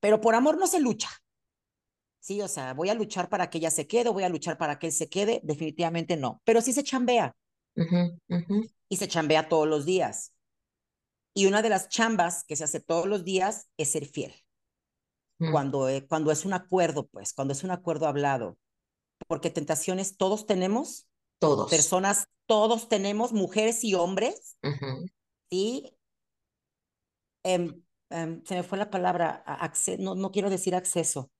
[0.00, 1.08] Pero por amor no se lucha.
[2.20, 4.78] Sí, o sea, voy a luchar para que ella se quede, voy a luchar para
[4.78, 7.34] que él se quede, definitivamente no, pero sí se chambea.
[7.76, 8.70] Uh -huh, uh -huh.
[8.88, 10.32] Y se chambea todos los días.
[11.34, 14.34] Y una de las chambas que se hace todos los días es ser fiel.
[15.38, 15.52] Mm.
[15.52, 18.58] Cuando, eh, cuando es un acuerdo, pues, cuando es un acuerdo hablado.
[19.26, 21.08] Porque tentaciones todos tenemos.
[21.38, 21.70] Todos.
[21.70, 24.56] Personas, todos tenemos, mujeres y hombres.
[24.62, 25.12] Uh -huh.
[25.50, 25.96] Y
[27.44, 27.74] eh,
[28.10, 29.44] eh, se me fue la palabra,
[29.98, 31.30] no, no quiero decir acceso.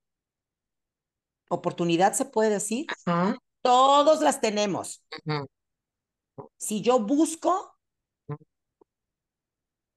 [1.49, 2.87] Oportunidad se puede decir.
[3.05, 3.37] Uh -huh.
[3.61, 5.03] Todos las tenemos.
[5.25, 5.47] Uh -huh.
[6.57, 7.75] Si yo busco,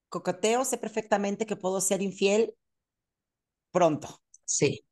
[0.09, 2.55] coqueteo, sé perfectamente que puedo ser infiel
[3.73, 4.23] pronto.
[4.45, 4.85] Sí.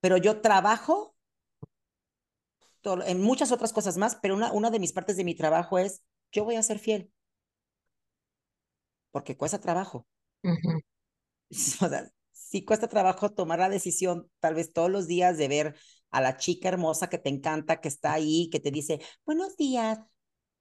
[0.00, 1.16] Pero yo trabajo
[3.06, 6.02] en muchas otras cosas más, pero una, una de mis partes de mi trabajo es,
[6.32, 7.10] yo voy a ser fiel.
[9.10, 10.06] Porque cuesta trabajo.
[11.52, 15.76] O sea, sí cuesta trabajo tomar la decisión, tal vez todos los días, de ver
[16.10, 19.98] a la chica hermosa que te encanta, que está ahí, que te dice, buenos días,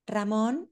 [0.08, 0.72] Ramón.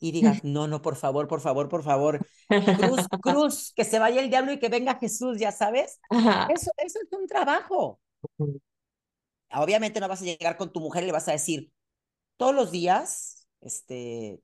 [0.00, 2.26] Y digas, no, no, por favor, por favor, por favor.
[2.48, 6.00] Cruz, cruz, que se vaya el diablo y que venga Jesús, ya sabes.
[6.10, 8.00] Eso, eso es un trabajo.
[9.50, 11.72] Obviamente no vas a llegar con tu mujer y le vas a decir,
[12.36, 14.40] todos los días, este,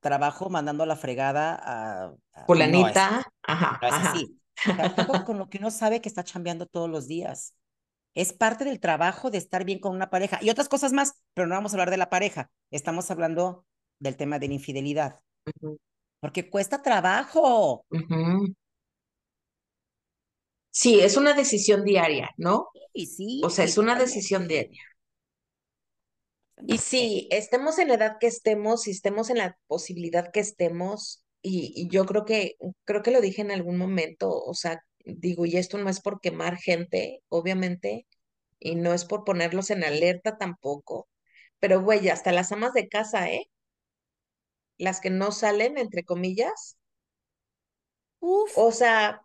[0.00, 2.14] trabajo mandando la fregada a...
[2.46, 4.40] Fulanita, ajá, no es así.
[5.26, 7.54] con lo que uno sabe que está chambeando todos los días.
[8.14, 11.46] Es parte del trabajo de estar bien con una pareja y otras cosas más, pero
[11.46, 12.50] no vamos a hablar de la pareja.
[12.70, 13.66] Estamos hablando
[13.98, 15.20] del tema de la infidelidad.
[16.20, 17.84] Porque cuesta trabajo.
[20.70, 22.68] Sí, es una decisión diaria, ¿no?
[22.94, 23.40] Sí, sí.
[23.44, 24.82] O sea, es una decisión diaria.
[26.66, 31.22] Y sí, estemos en la edad que estemos, si estemos en la posibilidad que estemos,
[31.42, 35.56] y, yo creo que, creo que lo dije en algún momento, o sea, digo, y
[35.56, 38.06] esto no es por quemar gente, obviamente,
[38.58, 41.08] y no es por ponerlos en alerta tampoco,
[41.60, 43.48] pero güey, hasta las amas de casa, ¿eh?
[44.78, 46.76] Las que no salen, entre comillas,
[48.20, 48.56] Uf.
[48.56, 49.20] O sea,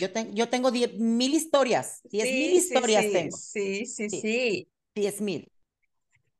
[0.00, 3.36] Yo, yo tengo diez mil historias, diez mil historias tengo.
[3.36, 4.68] Sí, sí, sí.
[4.94, 5.50] Diez mil.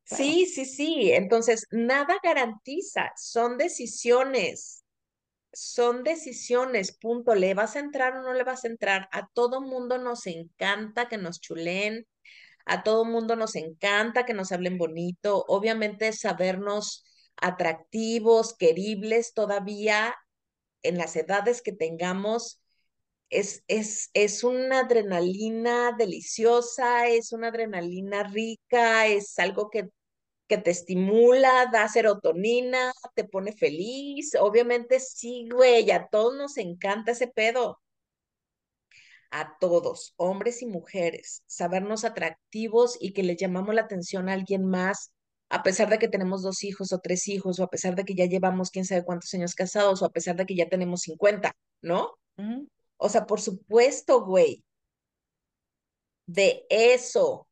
[0.05, 1.11] Sí, sí, sí.
[1.11, 4.83] Entonces, nada garantiza, son decisiones,
[5.53, 7.35] son decisiones, punto.
[7.35, 9.07] ¿Le vas a entrar o no le vas a entrar?
[9.11, 12.05] A todo mundo nos encanta que nos chulen,
[12.65, 17.05] a todo mundo nos encanta que nos hablen bonito, obviamente sabernos
[17.37, 20.15] atractivos, queribles todavía
[20.83, 22.61] en las edades que tengamos,
[23.29, 29.89] es, es, es una adrenalina deliciosa, es una adrenalina rica, es algo que,
[30.47, 34.35] que te estimula, da serotonina, te pone feliz.
[34.39, 37.79] Obviamente sí, güey, a todos nos encanta ese pedo.
[39.31, 44.63] A todos, hombres y mujeres, sabernos atractivos y que le llamamos la atención a alguien
[44.65, 45.11] más
[45.53, 48.15] a pesar de que tenemos dos hijos o tres hijos, o a pesar de que
[48.15, 51.55] ya llevamos quién sabe cuántos años casados, o a pesar de que ya tenemos 50,
[51.83, 52.17] ¿no?
[52.97, 54.63] O sea, por supuesto, güey.
[56.25, 57.47] De eso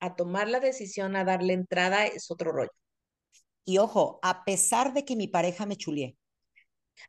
[0.00, 2.72] a tomar la decisión a darle entrada es otro rollo.
[3.64, 6.18] Y ojo, a pesar de que mi pareja me chulie.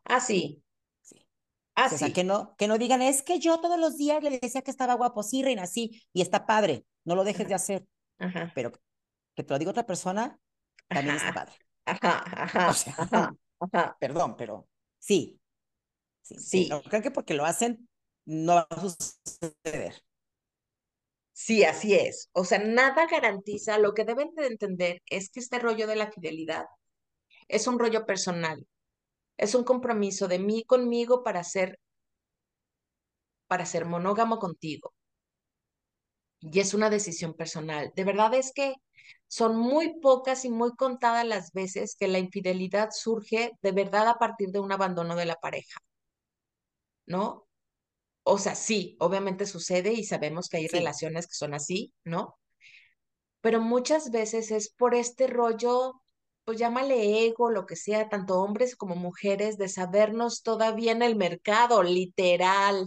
[0.06, 0.64] Ah, sí.
[1.02, 1.28] Sí.
[1.76, 4.40] Ah, o sea, que no, que no digan, es que yo todos los días le
[4.40, 7.86] decía que estaba guapo, sí, reina, sí, y está padre, no lo dejes de hacer.
[8.20, 8.50] Ajá.
[8.56, 8.72] Pero
[9.36, 10.40] que te lo diga otra persona,
[10.88, 11.54] también está padre.
[11.86, 12.70] Ajá, ajá,
[13.60, 14.68] ajá, Perdón, pero
[15.00, 15.40] sí.
[16.22, 16.68] Sí, sí.
[16.70, 17.90] No creo que porque lo hacen
[18.26, 20.04] no va a suceder.
[21.34, 22.30] Sí, así es.
[22.34, 23.78] O sea, nada garantiza.
[23.78, 26.66] Lo que deben de entender es que este rollo de la fidelidad
[27.48, 28.68] es un rollo personal.
[29.38, 31.80] Es un compromiso de mí conmigo para ser,
[33.48, 34.94] para ser monógamo contigo.
[36.42, 37.92] Y es una decisión personal.
[37.96, 38.76] De verdad es que
[39.34, 44.20] son muy pocas y muy contadas las veces que la infidelidad surge de verdad a
[44.20, 45.80] partir de un abandono de la pareja.
[47.08, 47.48] ¿No?
[48.22, 52.38] O sea, sí, obviamente sucede y sabemos que hay relaciones que son así, ¿no?
[53.42, 55.94] Pero muchas veces es por este rollo,
[56.46, 61.16] pues llámale ego, lo que sea, tanto hombres como mujeres, de sabernos todavía en el
[61.16, 62.86] mercado, literal.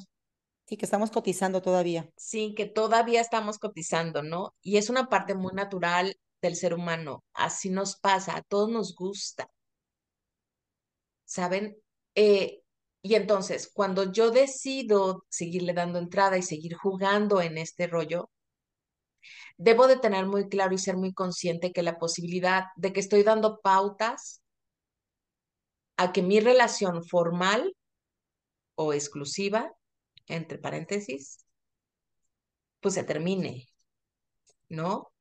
[0.68, 2.08] Sí, que estamos cotizando todavía.
[2.16, 4.54] Sí, que todavía estamos cotizando, ¿no?
[4.62, 7.24] Y es una parte muy natural del ser humano.
[7.34, 9.48] Así nos pasa, a todos nos gusta.
[11.24, 11.76] ¿Saben?
[12.14, 12.62] Eh,
[13.02, 18.30] y entonces, cuando yo decido seguirle dando entrada y seguir jugando en este rollo,
[19.56, 23.22] debo de tener muy claro y ser muy consciente que la posibilidad de que estoy
[23.22, 24.42] dando pautas
[25.96, 27.74] a que mi relación formal
[28.74, 29.72] o exclusiva,
[30.26, 31.44] entre paréntesis,
[32.80, 33.66] pues se termine,
[34.68, 35.12] ¿no?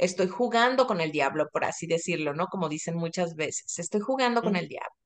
[0.00, 2.46] Estoy jugando con el diablo, por así decirlo, ¿no?
[2.48, 4.96] Como dicen muchas veces, estoy jugando con el diablo.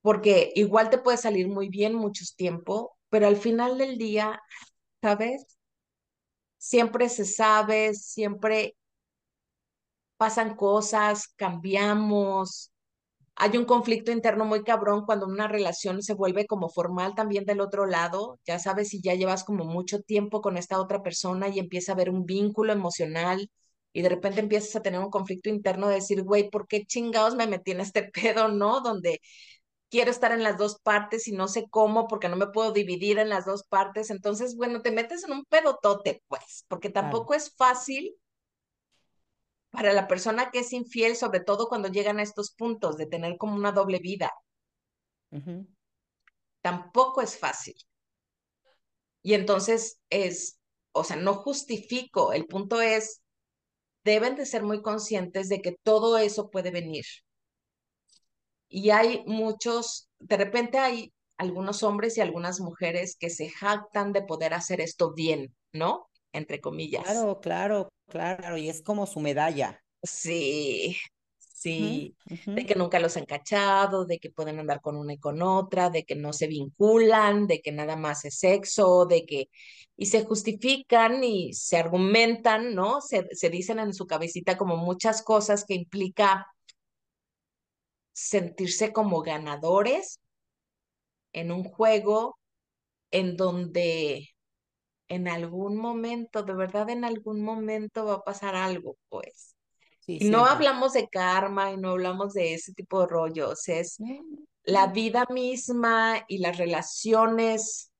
[0.00, 4.40] Porque igual te puede salir muy bien mucho tiempo, pero al final del día,
[5.02, 5.58] ¿sabes?
[6.58, 8.76] Siempre se sabe, siempre
[10.16, 12.72] pasan cosas, cambiamos,
[13.36, 17.60] hay un conflicto interno muy cabrón cuando una relación se vuelve como formal también del
[17.60, 21.58] otro lado, ya sabes si ya llevas como mucho tiempo con esta otra persona y
[21.58, 23.50] empieza a haber un vínculo emocional
[23.92, 27.34] y de repente empiezas a tener un conflicto interno de decir, güey, ¿por qué chingados
[27.36, 28.80] me metí en este pedo, no?
[28.80, 29.20] Donde
[29.90, 33.18] quiero estar en las dos partes y no sé cómo porque no me puedo dividir
[33.18, 34.10] en las dos partes.
[34.10, 38.14] Entonces, bueno, te metes en un pedotote, pues, porque tampoco es fácil
[39.74, 43.36] para la persona que es infiel, sobre todo cuando llegan a estos puntos de tener
[43.36, 44.32] como una doble vida.
[46.62, 47.74] Tampoco es fácil.
[49.22, 50.58] Y entonces es,
[50.92, 53.22] o sea, no justifico, el punto es,
[54.04, 57.04] deben de ser muy conscientes de que todo eso puede venir
[58.74, 64.22] y hay muchos, de repente hay algunos hombres y algunas mujeres que se jactan de
[64.22, 66.08] poder hacer esto bien, ¿no?
[66.32, 67.04] Entre comillas.
[67.04, 69.82] Claro, claro, claro, y es como su medalla.
[70.02, 70.98] Sí,
[71.38, 72.16] sí,
[72.54, 75.88] de que nunca los han cachado, de que pueden andar con una y con otra,
[75.90, 79.48] de que no se vinculan, de que nada más es sexo, de que,
[79.96, 83.00] y se justifican y se argumentan, ¿no?
[83.00, 86.46] Se, se dicen en su cabecita como muchas cosas que implica
[88.12, 90.18] sentirse como ganadores
[91.32, 92.38] en un juego
[93.12, 94.28] en donde
[95.08, 99.56] en algún momento, de verdad en algún momento va a pasar algo, pues.
[100.06, 103.98] y no hablamos de karma y no hablamos de ese tipo de rollos, es
[104.64, 107.90] la vida misma y las relaciones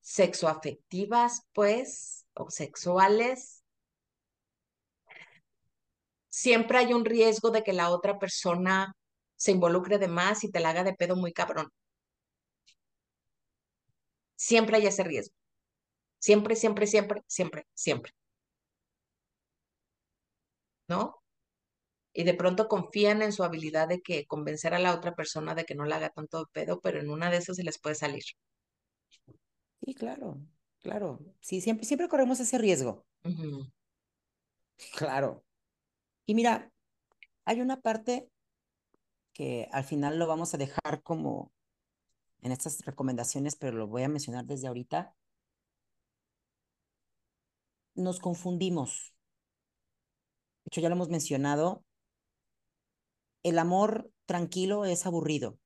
[0.00, 3.62] sexoafectivas, pues, o sexuales,
[6.28, 8.94] siempre hay un riesgo de que la otra persona
[9.36, 11.68] se involucre de más y te la haga de pedo muy cabrón.
[14.42, 15.36] Siempre hay ese riesgo.
[16.18, 18.12] Siempre, siempre, siempre, siempre, siempre.
[20.88, 21.22] ¿No?
[22.12, 25.64] Y de pronto confían en su habilidad de que convencer a la otra persona de
[25.64, 27.94] que no la haga tanto de pedo, pero en una de esas se les puede
[27.94, 28.24] salir.
[29.84, 30.40] Sí, claro,
[30.80, 31.20] claro.
[31.40, 33.06] Sí, siempre, siempre corremos ese riesgo.
[34.98, 35.44] Claro.
[36.26, 36.72] Y mira,
[37.44, 38.28] hay una parte
[39.32, 41.52] que al final lo vamos a dejar como
[42.42, 45.14] en estas recomendaciones, pero lo voy a mencionar desde ahorita.
[47.94, 49.14] Nos confundimos.
[50.64, 51.84] De hecho, ya lo hemos mencionado.
[53.42, 55.58] El amor tranquilo es aburrido.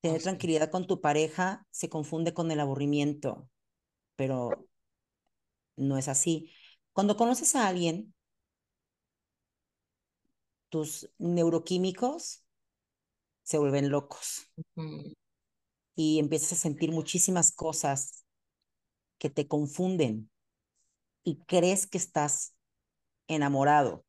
[0.00, 3.48] Tener tranquilidad con tu pareja se confunde con el aburrimiento,
[4.16, 4.68] pero
[5.76, 6.52] no es así.
[6.92, 8.14] Cuando conoces a alguien,
[10.68, 12.44] tus neuroquímicos
[13.42, 14.50] se vuelven locos
[15.98, 18.24] y empiezas a sentir muchísimas cosas
[19.18, 20.30] que te confunden
[21.24, 22.54] y crees que estás
[23.26, 24.04] enamorado,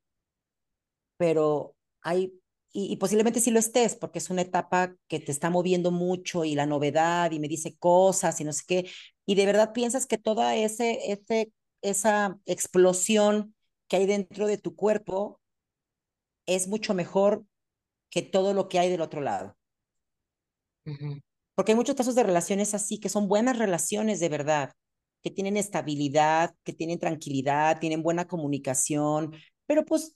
[1.17, 2.39] pero hay,
[2.71, 6.53] y, posiblemente sí lo estés, porque es una etapa que te está moviendo mucho y
[6.53, 8.91] la novedad y me dice cosas y no sé qué,
[9.25, 13.55] y de verdad piensas que toda ese, ese, esa explosión
[13.87, 15.41] que hay dentro de tu cuerpo
[16.45, 17.45] es mucho mejor
[18.11, 19.57] que todo lo que hay del otro lado.
[21.59, 24.71] Porque hay muchos casos de relaciones así, que son buenas relaciones de verdad,
[25.21, 29.33] que tienen estabilidad, que tienen tranquilidad, tienen buena comunicación,
[29.65, 30.15] pero pues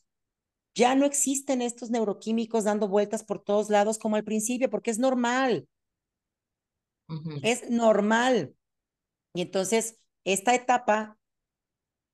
[0.73, 4.99] ya no existen estos neuroquímicos dando vueltas por todos lados como al principio, porque es
[4.99, 5.67] normal.
[7.41, 8.55] Es normal.
[9.33, 11.17] Y entonces, esta etapa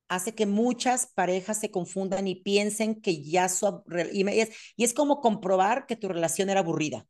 [0.07, 3.84] hace que muchas parejas se confundan y piensen que ya su...
[4.11, 7.05] Y, es, y es como comprobar que tu relación era aburrida.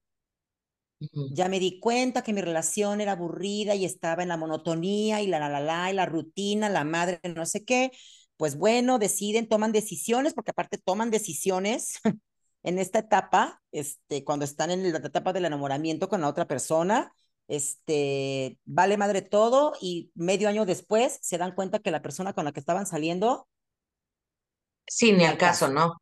[1.33, 5.27] Ya me di cuenta que mi relación era aburrida y estaba en la monotonía y
[5.27, 7.91] la la la la y la rutina, la madre, no sé qué.
[8.35, 11.99] Pues bueno, deciden, toman decisiones, porque aparte toman decisiones
[12.63, 17.13] en esta etapa, este, cuando están en la etapa del enamoramiento con la otra persona,
[17.47, 22.45] este, vale madre todo y medio año después se dan cuenta que la persona con
[22.45, 23.47] la que estaban saliendo...
[24.87, 26.01] Sí, ni al caso, ¿no?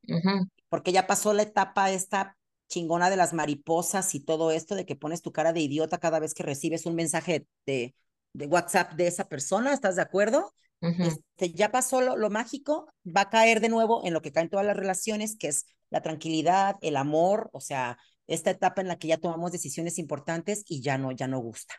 [0.70, 2.37] Porque ya pasó la etapa esta
[2.68, 6.20] chingona de las mariposas y todo esto de que pones tu cara de idiota cada
[6.20, 7.96] vez que recibes un mensaje de,
[8.34, 10.54] de WhatsApp de esa persona, ¿estás de acuerdo?
[10.80, 14.50] este, ya pasó lo, lo, mágico, va a caer de nuevo en lo que caen
[14.50, 17.98] todas las relaciones, que es la tranquilidad, el amor, o sea,
[18.28, 21.76] esta etapa en la que ya tomamos decisiones importantes y ya no, ya no gusta.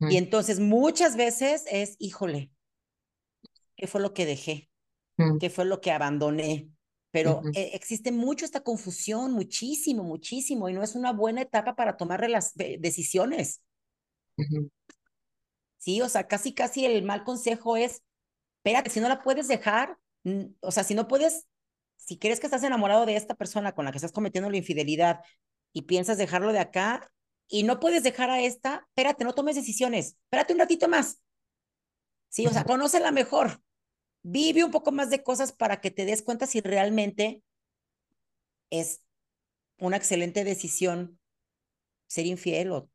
[0.00, 2.50] Y entonces muchas veces es, híjole,
[3.76, 4.70] ¿qué fue lo que dejé?
[5.40, 6.68] ¿Qué fue lo que abandoné?
[7.14, 11.96] Pero eh, existe mucho esta confusión, muchísimo, muchísimo, y no es una buena etapa para
[11.96, 13.62] tomar las decisiones.
[15.78, 18.02] Sí, o sea, casi, casi el mal consejo es,
[18.56, 19.96] espérate, si no la puedes dejar,
[20.58, 21.46] o sea, si no puedes
[21.94, 25.20] si crees que estás enamorado de esta persona con la que estás cometiendo la infidelidad
[25.72, 27.12] y piensas dejarlo de acá
[27.46, 31.22] y no puedes dejar a esta, espérate, no tomes decisiones, espérate un ratito más.
[32.28, 32.64] Sí, o sea,
[32.98, 33.62] la mejor.
[34.26, 37.42] Vive un poco más de cosas para que te des cuenta si realmente
[38.70, 39.02] es
[39.78, 41.20] una excelente decisión
[42.06, 42.88] ser infiel o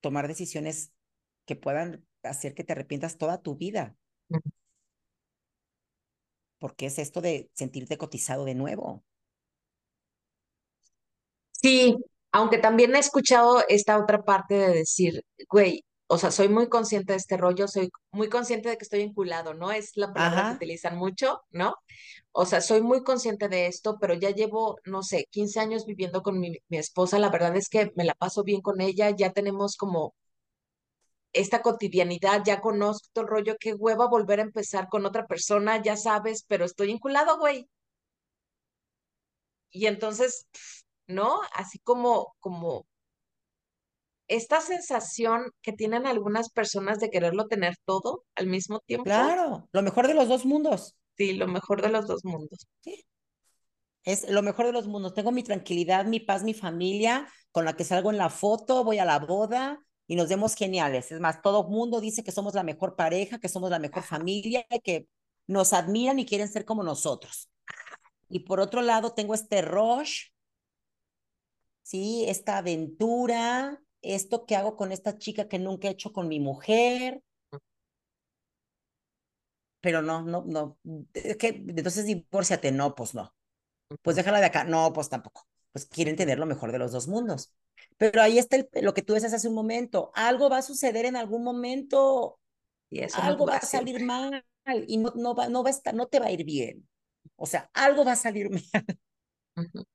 [0.00, 0.92] tomar decisiones
[1.44, 3.96] que puedan hacer que te arrepientas toda tu vida.
[6.58, 9.04] Porque es esto de sentirte cotizado de nuevo.
[11.52, 11.96] Sí,
[12.32, 17.12] aunque también he escuchado esta otra parte de decir, güey, o sea, soy muy consciente
[17.12, 19.72] de este rollo, soy muy consciente de que estoy enculado, ¿no?
[19.72, 21.74] Es la palabra que utilizan mucho, ¿no?
[22.32, 26.22] O sea, soy muy consciente de esto, pero ya llevo, no sé, 15 años viviendo
[26.22, 29.32] con mi, mi esposa, la verdad es que me la paso bien con ella, ya
[29.32, 30.14] tenemos como
[31.32, 35.82] esta cotidianidad, ya conozco todo el rollo, qué hueva volver a empezar con otra persona,
[35.82, 37.68] ya sabes, pero estoy enculado, güey.
[39.70, 40.46] Y entonces,
[41.06, 41.40] ¿no?
[41.54, 42.86] Así como, como
[44.28, 49.04] esta sensación que tienen algunas personas de quererlo tener todo al mismo tiempo.
[49.04, 50.96] Claro, lo mejor de los dos mundos.
[51.16, 52.66] Sí, lo mejor de los dos mundos.
[52.80, 53.04] Sí.
[54.04, 55.14] Es lo mejor de los mundos.
[55.14, 58.98] Tengo mi tranquilidad, mi paz, mi familia, con la que salgo en la foto, voy
[58.98, 61.10] a la boda y nos vemos geniales.
[61.10, 64.64] Es más, todo mundo dice que somos la mejor pareja, que somos la mejor familia,
[64.84, 65.08] que
[65.46, 67.50] nos admiran y quieren ser como nosotros.
[68.28, 70.28] Y por otro lado, tengo este rush,
[71.82, 72.24] ¿sí?
[72.28, 77.22] Esta aventura, esto que hago con esta chica que nunca he hecho con mi mujer.
[79.80, 80.78] Pero no, no, no.
[81.14, 83.34] Es que entonces divórciate, no, pues no.
[84.02, 85.46] Pues déjala de acá, no, pues tampoco.
[85.72, 87.54] Pues quieren tener lo mejor de los dos mundos.
[87.98, 90.10] Pero ahí está lo que tú decías hace un momento.
[90.14, 92.40] Algo va a suceder en algún momento.
[92.90, 94.44] Y eso algo va a salir mal
[94.86, 96.88] y no, no, va, no, va a estar, no te va a ir bien.
[97.36, 98.50] O sea, algo va a salir
[99.56, 99.86] mal.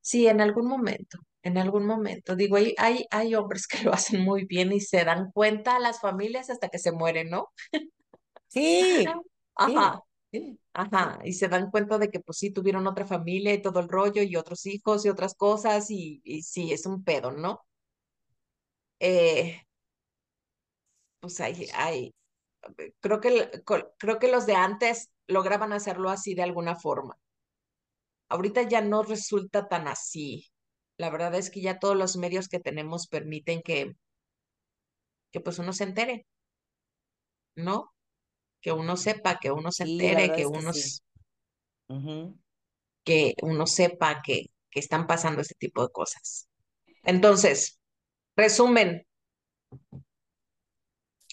[0.00, 2.36] Sí, en algún momento, en algún momento.
[2.36, 5.80] Digo, hay, hay, hay hombres que lo hacen muy bien y se dan cuenta a
[5.80, 7.48] las familias hasta que se mueren, ¿no?
[8.48, 9.06] Sí.
[9.54, 10.02] Ajá.
[10.72, 13.88] Ajá, y se dan cuenta de que pues sí tuvieron otra familia y todo el
[13.88, 17.60] rollo y otros hijos y otras cosas y, y sí, es un pedo, ¿no?
[19.00, 19.60] Eh,
[21.20, 22.14] pues hay, hay,
[23.00, 23.50] creo que,
[23.98, 27.18] creo que los de antes lograban hacerlo así de alguna forma.
[28.30, 30.49] Ahorita ya no resulta tan así.
[31.00, 33.96] La verdad es que ya todos los medios que tenemos permiten que,
[35.32, 36.26] que pues uno se entere,
[37.56, 37.94] ¿no?
[38.60, 40.72] Que uno sepa, que uno se entere, que uno,
[43.02, 46.50] que uno sepa que, que están pasando este tipo de cosas.
[47.02, 47.80] Entonces,
[48.36, 49.06] resumen,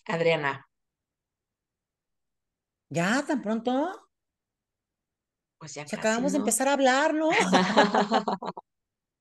[0.05, 0.65] Adriana.
[2.89, 4.09] ¿Ya tan pronto?
[5.57, 5.86] Pues ya.
[5.91, 7.32] acabamos de empezar a hablar, ¿no?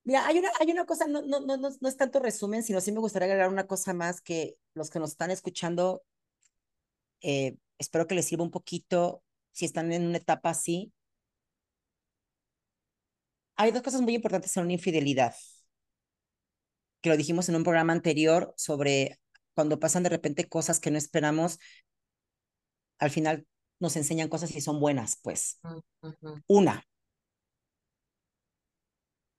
[0.07, 2.93] Mira, hay una, hay una cosa, no, no, no, no es tanto resumen, sino sí
[2.93, 6.05] me gustaría agregar una cosa más que los que nos están escuchando,
[7.23, 10.93] eh, espero que les sirva un poquito si están en una etapa así.
[13.57, 15.35] Hay dos cosas muy importantes en una infidelidad,
[17.01, 19.19] que lo dijimos en un programa anterior sobre
[19.55, 21.59] cuando pasan de repente cosas que no esperamos,
[23.01, 23.45] al final
[23.81, 25.59] nos enseñan cosas y son buenas, pues.
[26.47, 26.87] Una,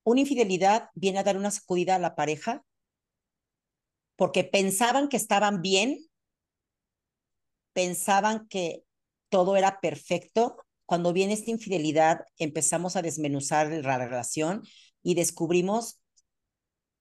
[0.08, 2.64] una infidelidad viene a dar una sacudida a la pareja
[4.16, 6.00] porque pensaban que estaban bien,
[7.74, 8.86] pensaban que
[9.28, 10.64] todo era perfecto.
[10.86, 14.64] Cuando viene esta infidelidad, empezamos a desmenuzar la relación
[15.04, 16.00] y descubrimos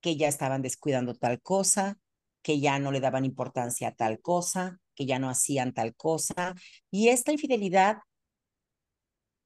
[0.01, 2.01] que ya estaban descuidando tal cosa,
[2.43, 6.57] que ya no le daban importancia a tal cosa, que ya no hacían tal cosa.
[6.91, 7.99] Y esta infidelidad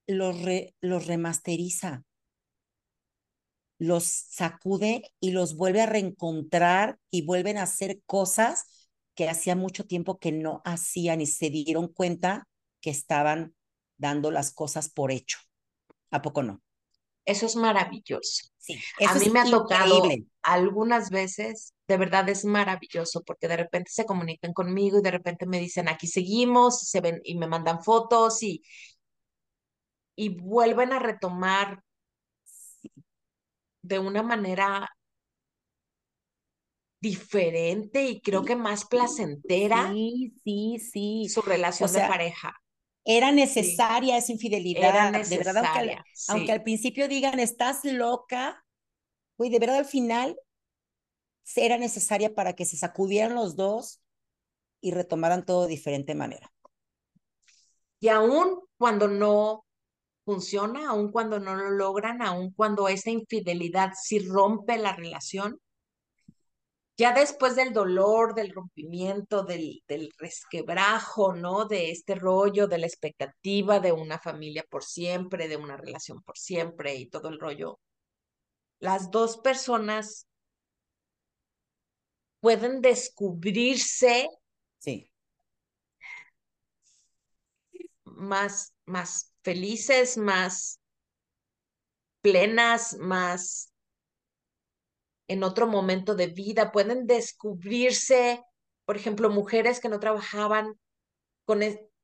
[0.07, 0.35] los,
[0.81, 2.05] los remasteriza,
[3.81, 9.87] los sacude y los vuelve a reencontrar y vuelven a hacer cosas que hacía mucho
[9.87, 12.47] tiempo que no hacían y se dieron cuenta
[12.83, 13.55] que estaban
[13.97, 15.39] dando las cosas por hecho.
[16.11, 16.61] ¿A poco no?
[17.25, 18.49] Eso es maravilloso.
[18.59, 20.03] Sí, a mí me ha tocado
[20.43, 25.47] algunas veces, de verdad es maravilloso porque de repente se comunican conmigo y de repente
[25.47, 28.63] me dicen, aquí seguimos, se ven y me mandan fotos y,
[30.17, 31.83] y vuelven a retomar
[33.83, 34.89] de una manera
[37.01, 41.29] diferente y creo que más placentera sí, sí, sí.
[41.29, 42.55] su relación de pareja.
[43.05, 44.91] Era necesaria esa infidelidad.
[44.91, 48.65] Era necesaria, de verdad, aunque, al, aunque al principio digan, estás loca,
[49.39, 50.37] güey, de verdad al final
[51.57, 54.01] era necesaria para que se sacudieran los dos
[54.81, 56.53] y retomaran todo de diferente manera.
[57.99, 59.65] Y aún cuando no
[60.31, 65.61] funciona, aún cuando no lo logran, aún cuando esa infidelidad sí rompe la relación,
[66.97, 71.65] ya después del dolor, del rompimiento, del, del resquebrajo, ¿no?
[71.65, 76.39] De este rollo, de la expectativa de una familia por siempre, de una relación por
[76.39, 77.81] siempre y todo el rollo,
[78.79, 80.29] las dos personas
[82.41, 84.29] pueden descubrirse
[84.79, 85.11] sí.
[88.05, 90.81] más, más felices, más
[92.21, 93.73] plenas, más
[95.29, 98.43] en otro momento de vida, pueden descubrirse,
[98.85, 100.75] por ejemplo, mujeres que no trabajaban,
[101.45, 101.61] con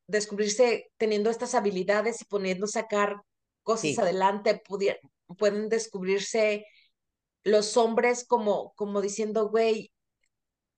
[0.07, 3.17] descubrirse teniendo estas habilidades y poniendo sacar
[3.65, 4.63] cosas adelante,
[5.39, 6.65] pueden descubrirse
[7.43, 9.93] los hombres como, como diciendo, güey,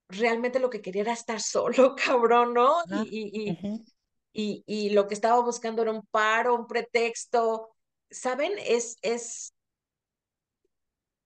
[0.09, 2.77] realmente lo que quería era estar solo, cabrón, ¿no?
[3.11, 3.59] y, y,
[4.33, 7.75] y, lo que estaba buscando era un paro, un pretexto.
[8.11, 8.53] ¿Saben?
[8.59, 9.53] Es, es,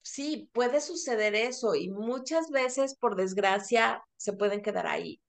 [0.03, 5.21] sí, puede suceder eso y muchas veces, por desgracia, se pueden quedar ahí,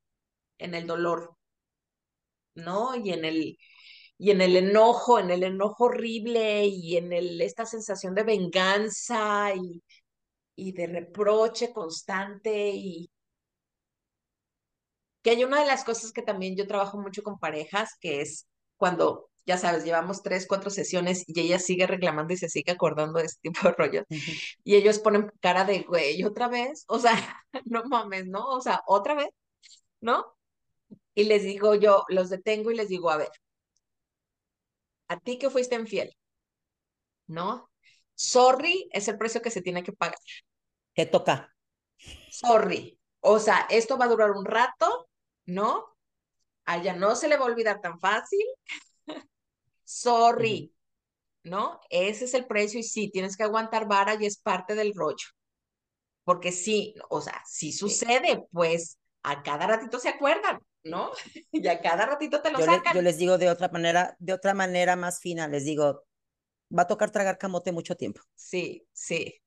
[0.60, 1.36] en el dolor,
[2.56, 2.96] ¿no?
[2.96, 3.58] Y en el,
[4.18, 9.54] y en el enojo, en el enojo horrible y en el, esta sensación de venganza
[9.56, 9.84] y,
[10.56, 13.10] y de reproche constante y,
[15.24, 18.48] que hay una de las cosas que también yo trabajo mucho con parejas, que es
[18.78, 23.20] cuando, ya sabes, llevamos tres, cuatro sesiones y ella sigue reclamando y se sigue acordando
[23.20, 24.06] de ese tipo de rollos.
[24.64, 27.14] Y ellos ponen cara de, güey, otra vez, o sea,
[27.66, 28.46] no mames, ¿no?
[28.50, 29.30] O sea, otra vez,
[30.02, 30.26] ¿no?
[31.16, 33.32] Y les digo yo, los detengo y les digo, a ver,
[35.08, 36.16] a ti que fuiste infiel,
[37.28, 37.70] ¿no?
[38.16, 40.18] Sorry es el precio que se tiene que pagar.
[40.94, 41.54] ¿Qué toca?
[42.30, 43.00] Sorry.
[43.22, 45.08] O sea, esto va a durar un rato,
[45.46, 45.86] ¿no?
[46.66, 48.46] A ella no se le va a olvidar tan fácil.
[49.84, 50.74] Sorry,
[51.44, 51.80] ¿no?
[51.90, 55.28] Ese es el precio y sí, tienes que aguantar vara y es parte del rollo.
[56.24, 61.12] Porque sí, o sea, sí sucede, pues a cada ratito se acuerdan, ¿no?
[61.52, 62.96] y a cada ratito te lo sacan.
[62.96, 66.06] yo les digo de otra manera, de otra manera más fina, les digo,
[66.76, 68.22] va a tocar tragar camote mucho tiempo.
[68.36, 69.42] Sí, sí.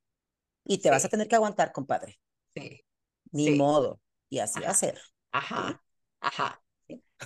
[0.64, 2.20] Y te vas a tener que aguantar, compadre.
[2.54, 2.84] Sí.
[3.32, 4.00] Ni modo.
[4.28, 5.00] Y así hacer.
[5.30, 5.80] Ajá.
[6.26, 6.60] Ajá.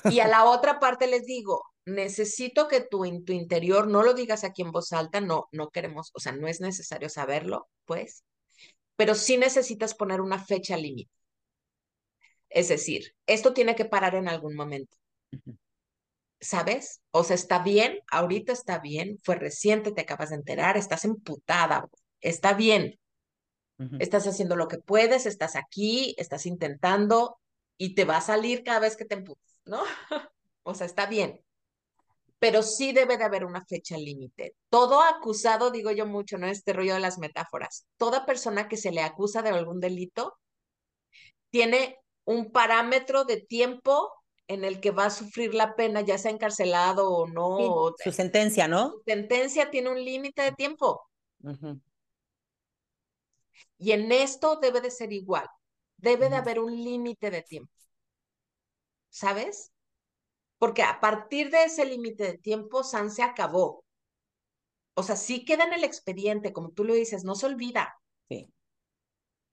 [0.04, 4.12] Y a la otra parte les digo, necesito que tú en tu interior no lo
[4.12, 8.24] digas aquí en voz alta, no, no queremos, o sea, no es necesario saberlo, pues,
[8.96, 11.10] pero sí necesitas poner una fecha límite.
[12.50, 14.94] Es decir, esto tiene que parar en algún momento.
[16.40, 17.00] ¿Sabes?
[17.10, 21.88] O sea, está bien, ahorita está bien, fue reciente, te acabas de enterar, estás emputada,
[22.20, 22.98] está bien.
[23.98, 27.38] Estás haciendo lo que puedes, estás aquí, estás intentando,
[27.80, 29.80] y te va a salir cada vez que te emputes, ¿no?
[30.64, 31.42] o sea, está bien.
[32.38, 34.54] Pero sí debe de haber una fecha límite.
[34.68, 36.46] Todo acusado, digo yo mucho, ¿no?
[36.46, 37.86] Este rollo de las metáforas.
[37.96, 40.36] Toda persona que se le acusa de algún delito
[41.48, 44.12] tiene un parámetro de tiempo
[44.46, 47.94] en el que va a sufrir la pena, ya sea encarcelado o no.
[47.96, 48.90] su sentencia, ¿no?
[48.90, 51.00] Su sentencia tiene un límite de tiempo.
[53.78, 55.48] Y en esto debe de ser igual
[56.00, 57.72] debe de haber un límite de tiempo.
[59.10, 59.72] ¿Sabes?
[60.58, 63.84] Porque a partir de ese límite de tiempo, San se acabó.
[64.94, 67.94] O sea, sí queda en el expediente, como tú lo dices, no se olvida.
[68.28, 68.52] Sí.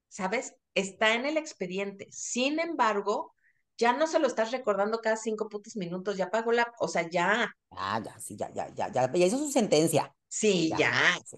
[0.10, 0.56] ¿Sabes?
[0.74, 2.08] Está en el expediente.
[2.12, 3.34] Sin embargo,
[3.78, 7.10] ya no se lo estás recordando cada cinco putos minutos, ya pagó la, o sea,
[7.10, 7.56] ya.
[7.72, 10.14] Ah, ya, sí, ya, ya, ya, ya, ya hizo su sentencia.
[10.28, 10.92] Sí, ya.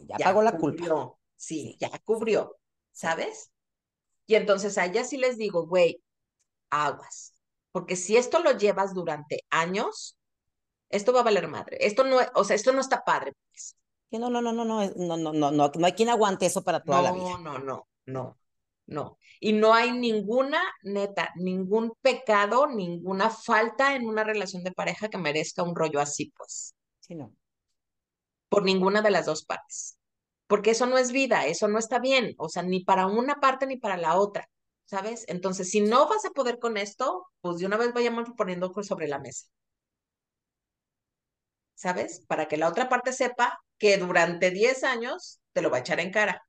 [0.07, 1.13] Ya, pagó la culpa.
[1.35, 2.57] Sí, ya cubrió,
[2.91, 3.51] ¿sabes?
[4.29, 6.03] Y entonces a ella sí les digo, güey,
[6.69, 7.33] aguas.
[7.71, 10.19] Porque si esto lo llevas durante años,
[10.89, 11.79] esto va a valer madre.
[11.81, 13.33] Esto no, o sea, esto no está padre.
[13.49, 13.75] Pues.
[14.11, 16.83] No, no, no, no, no, no, no, no, no, no hay quien aguante eso para
[16.83, 17.23] toda la vida.
[17.23, 18.37] No, no, no, no,
[18.85, 19.17] no.
[19.39, 25.17] Y no hay ninguna, neta, ningún pecado, ninguna falta en una relación de pareja que
[25.17, 26.75] merezca un rollo así, pues.
[26.99, 27.33] Sí, no.
[28.47, 29.98] Por ninguna de las dos partes
[30.49, 33.67] porque eso no es vida, eso no está bien, o sea, ni para una parte
[33.67, 34.49] ni para la otra,
[34.85, 35.23] ¿sabes?
[35.27, 39.07] Entonces, si no vas a poder con esto, pues de una vez vayamos poniendo sobre
[39.07, 39.45] la mesa.
[41.75, 42.25] ¿Sabes?
[42.27, 45.99] Para que la otra parte sepa que durante 10 años te lo va a echar
[45.99, 46.43] en cara.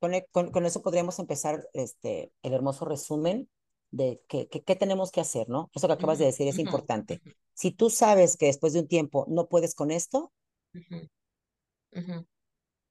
[0.00, 3.48] E, con, con, eso podríamos empezar este, el hermoso resumen
[3.92, 5.70] de qué, qué, tenemos que hacer, ¿no?
[5.72, 7.22] Eso que acabas de decir es importante.
[7.54, 10.32] Si tú sabes que después de un tiempo no puedes con esto,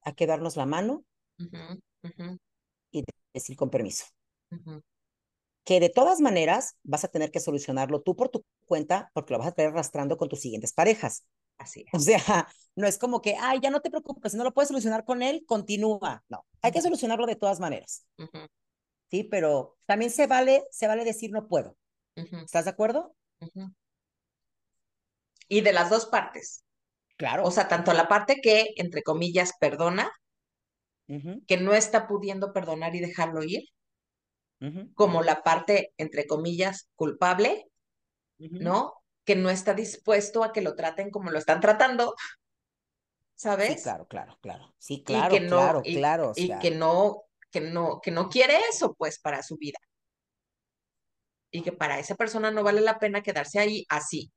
[0.03, 1.03] a que darnos la mano
[2.91, 4.05] y decir con permiso.
[5.63, 9.39] Que de todas maneras vas a tener que solucionarlo tú por tu cuenta porque lo
[9.39, 11.23] vas a tener arrastrando con tus siguientes parejas.
[11.57, 12.17] Así O sea,
[12.75, 15.21] no es como que, ay, ya no te preocupes, si no lo puedes solucionar con
[15.21, 16.23] él, continúa.
[16.27, 18.05] No, hay que solucionarlo de todas maneras.
[19.09, 21.77] Sí, pero también se vale, se vale decir no puedo.
[22.15, 23.15] ¿Estás de acuerdo?
[25.47, 26.63] Y de las dos partes.
[27.22, 27.43] Claro.
[27.45, 30.11] O sea, tanto la parte que, entre comillas, perdona,
[31.05, 33.61] que no está pudiendo perdonar y dejarlo ir,
[34.95, 37.67] como la parte, entre comillas, culpable,
[38.39, 38.95] ¿no?
[39.24, 42.15] Que no está dispuesto a que lo traten como lo están tratando,
[43.36, 43.76] ¿sabes?
[43.76, 44.74] Sí, claro, claro, claro.
[44.80, 46.34] Sí, claro, que no, claro, y, claro.
[46.36, 49.78] Y que no, que no, que no quiere eso, pues, para su vida.
[51.51, 54.32] Y que para esa persona no vale la pena quedarse ahí así.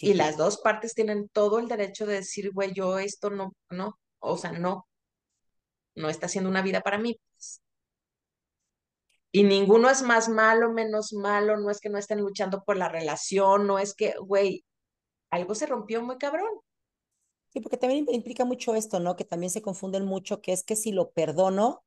[0.00, 3.98] Y las dos partes tienen todo el derecho de decir, güey, yo esto no, no,
[4.18, 4.86] o sea, no,
[5.94, 7.18] no está siendo una vida para mí.
[7.34, 7.62] Pues.
[9.32, 12.88] Y ninguno es más malo, menos malo, no es que no estén luchando por la
[12.88, 14.64] relación, no es que, güey,
[15.30, 16.48] algo se rompió muy cabrón.
[17.52, 19.16] Sí, porque también implica mucho esto, ¿no?
[19.16, 21.84] Que también se confunden mucho, que es que si lo perdono,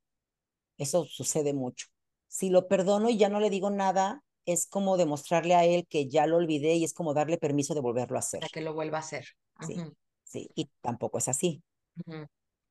[0.78, 1.88] eso sucede mucho.
[2.28, 6.08] Si lo perdono y ya no le digo nada, es como demostrarle a él que
[6.08, 8.42] ya lo olvidé y es como darle permiso de volverlo a hacer.
[8.42, 9.26] Para que lo vuelva a hacer.
[9.66, 9.76] Sí,
[10.24, 11.64] sí, y tampoco es así.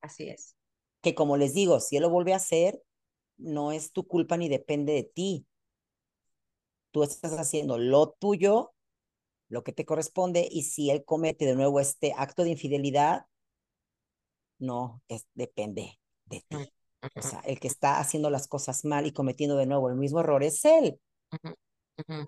[0.01, 0.55] Así es.
[1.01, 2.81] Que como les digo, si él lo vuelve a hacer,
[3.37, 5.45] no es tu culpa ni depende de ti.
[6.91, 8.73] Tú estás haciendo lo tuyo,
[9.47, 13.25] lo que te corresponde, y si él comete de nuevo este acto de infidelidad,
[14.59, 16.57] no, es, depende de ti.
[17.15, 20.19] O sea, el que está haciendo las cosas mal y cometiendo de nuevo el mismo
[20.19, 20.99] error es él.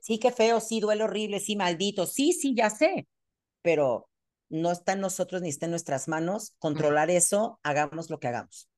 [0.01, 3.07] Sí, qué feo, sí, duele horrible, sí, maldito, sí, sí, ya sé,
[3.61, 4.09] pero
[4.49, 8.69] no está en nosotros ni está en nuestras manos controlar eso, hagamos lo que hagamos.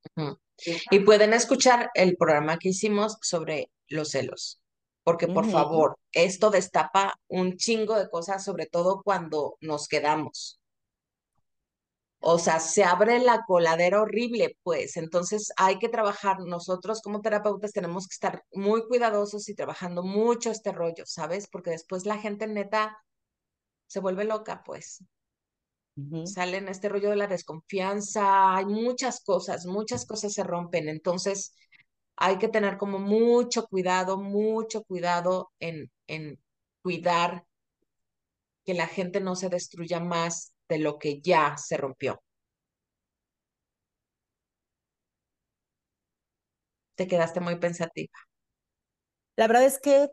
[0.89, 4.61] Y pueden escuchar el programa que hicimos sobre los celos,
[5.03, 10.59] porque por favor, esto destapa un chingo de cosas, sobre todo cuando nos quedamos.
[12.27, 14.97] O sea, se abre la coladera horrible, pues.
[14.97, 16.39] Entonces hay que trabajar.
[16.39, 21.47] Nosotros como terapeutas tenemos que estar muy cuidadosos y trabajando mucho este rollo, ¿sabes?
[21.47, 22.97] Porque después la gente neta
[23.87, 25.03] se vuelve loca, pues.
[26.23, 30.89] Sale en este rollo de la desconfianza, hay muchas cosas, muchas cosas se rompen.
[30.89, 31.53] Entonces
[32.17, 36.39] hay que tener como mucho cuidado, mucho cuidado en, en
[36.81, 37.45] cuidar
[38.65, 42.21] que la gente no se destruya más de lo que ya se rompió.
[46.95, 48.11] Te quedaste muy pensativa.
[49.37, 50.09] La verdad es que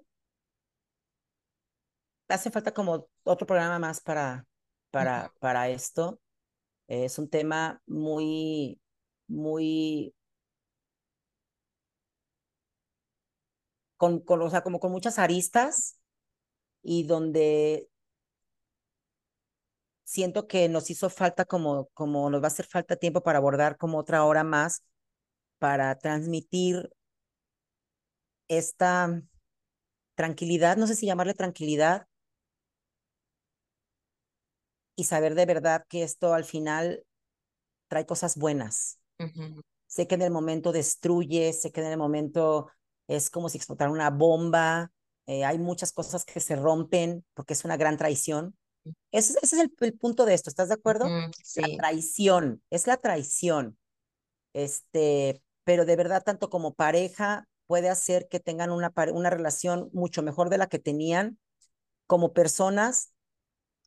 [2.28, 4.46] hace falta como otro programa más para,
[4.90, 6.20] para, para esto.
[6.88, 8.80] Es un tema muy,
[9.28, 10.14] muy
[13.96, 15.98] con, con, o sea, como con muchas aristas
[16.82, 17.90] y donde
[20.12, 23.78] siento que nos hizo falta como, como nos va a hacer falta tiempo para abordar
[23.78, 24.84] como otra hora más
[25.58, 26.90] para transmitir
[28.46, 29.22] esta
[30.14, 32.06] tranquilidad, no sé si llamarle tranquilidad,
[34.96, 37.06] y saber de verdad que esto al final
[37.88, 38.98] trae cosas buenas.
[39.86, 42.70] Sé que en el momento destruye, sé que en el momento
[43.08, 44.92] es como si explotara una bomba,
[45.24, 48.54] eh, hay muchas cosas que se rompen porque es una gran traición,
[49.10, 51.06] ese, es el, punto de esto, ¿estás de acuerdo?
[51.42, 51.60] sí.
[51.60, 53.78] La traición, es la traición.
[54.52, 60.22] Este, pero de verdad, tanto como pareja, puede hacer que tengan una, una relación mucho
[60.22, 61.38] mejor de la que tenían.
[62.06, 63.12] Como personas,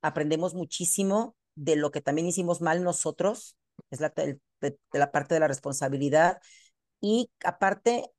[0.02, 3.58] aprendemos muchísimo de lo que también hicimos mal nosotros,
[3.92, 4.40] es la, de,
[4.92, 6.40] la parte de la responsabilidad.
[7.02, 8.12] Y aparte,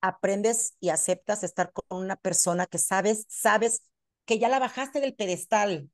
[0.00, 3.82] aprendes y aceptas estar con una persona que sabes, sabes
[4.26, 5.88] que ya la bajaste del pedestal.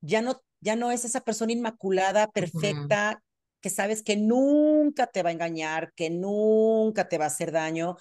[0.00, 3.22] Ya no, ya no es esa persona inmaculada, perfecta,
[3.60, 7.96] que sabes que nunca te va a engañar, que nunca te va a hacer daño,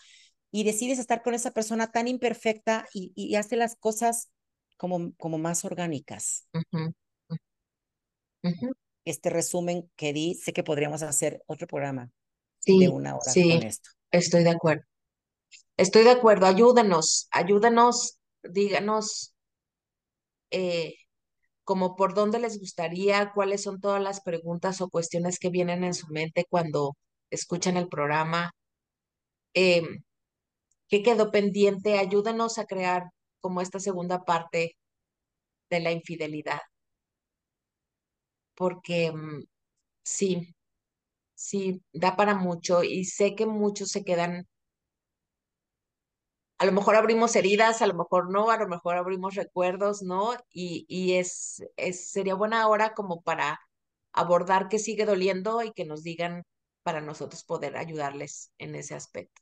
[0.51, 4.29] y decides estar con esa persona tan imperfecta y, y hace las cosas
[4.77, 6.47] como, como más orgánicas.
[9.03, 12.11] Este resumen que di, sé que podríamos hacer otro programa
[12.65, 13.89] de una hora con esto.
[14.11, 14.83] Estoy de acuerdo.
[15.77, 16.45] Estoy de acuerdo.
[16.45, 19.33] Ayúdanos, ayúdanos, díganos
[20.51, 20.95] eh,
[21.63, 25.93] como por dónde les gustaría, cuáles son todas las preguntas o cuestiones que vienen en
[25.93, 26.95] su mente cuando
[27.31, 28.51] escuchan el programa.
[29.53, 30.03] Em,
[30.89, 31.99] ¿Qué quedó pendiente?
[31.99, 33.05] Ayúdanos a crear
[33.41, 34.77] como esta segunda parte
[35.69, 36.61] de la infidelidad.
[38.55, 39.43] Porque mm,
[40.03, 40.55] sí,
[41.35, 44.47] sí, da para mucho y sé que muchos se quedan
[46.59, 50.33] a lo mejor abrimos heridas, a lo mejor no, a lo mejor abrimos recuerdos, ¿no?
[50.49, 53.59] Y, y es, es, sería buena hora como para
[54.11, 56.43] abordar qué sigue doliendo y que nos digan
[56.81, 59.41] para nosotros poder ayudarles en ese aspecto.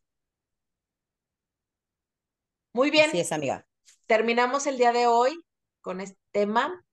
[2.74, 3.10] Muy bien.
[3.12, 3.66] Sí, es, amiga.
[4.06, 5.40] Terminamos el día de hoy
[5.80, 6.84] con este tema.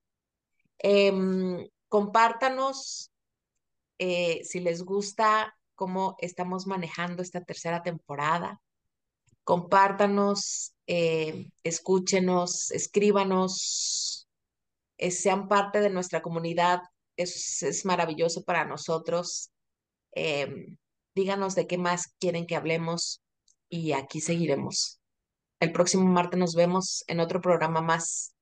[0.78, 3.10] Em, compártanos
[3.98, 8.60] eh, si les gusta cómo estamos manejando esta tercera temporada.
[9.44, 14.28] Compártanos, eh, escúchenos, escríbanos,
[14.98, 16.80] eh, sean parte de nuestra comunidad.
[17.16, 19.50] Es, es maravilloso para nosotros.
[21.14, 23.22] díganos de qué más quieren que hablemos
[23.68, 25.00] y aquí seguiremos.
[25.60, 28.34] El próximo martes nos vemos en otro programa más.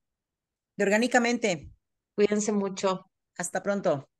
[0.75, 1.69] De Orgánicamente.
[2.15, 3.05] Cuídense mucho.
[3.37, 4.10] Hasta pronto.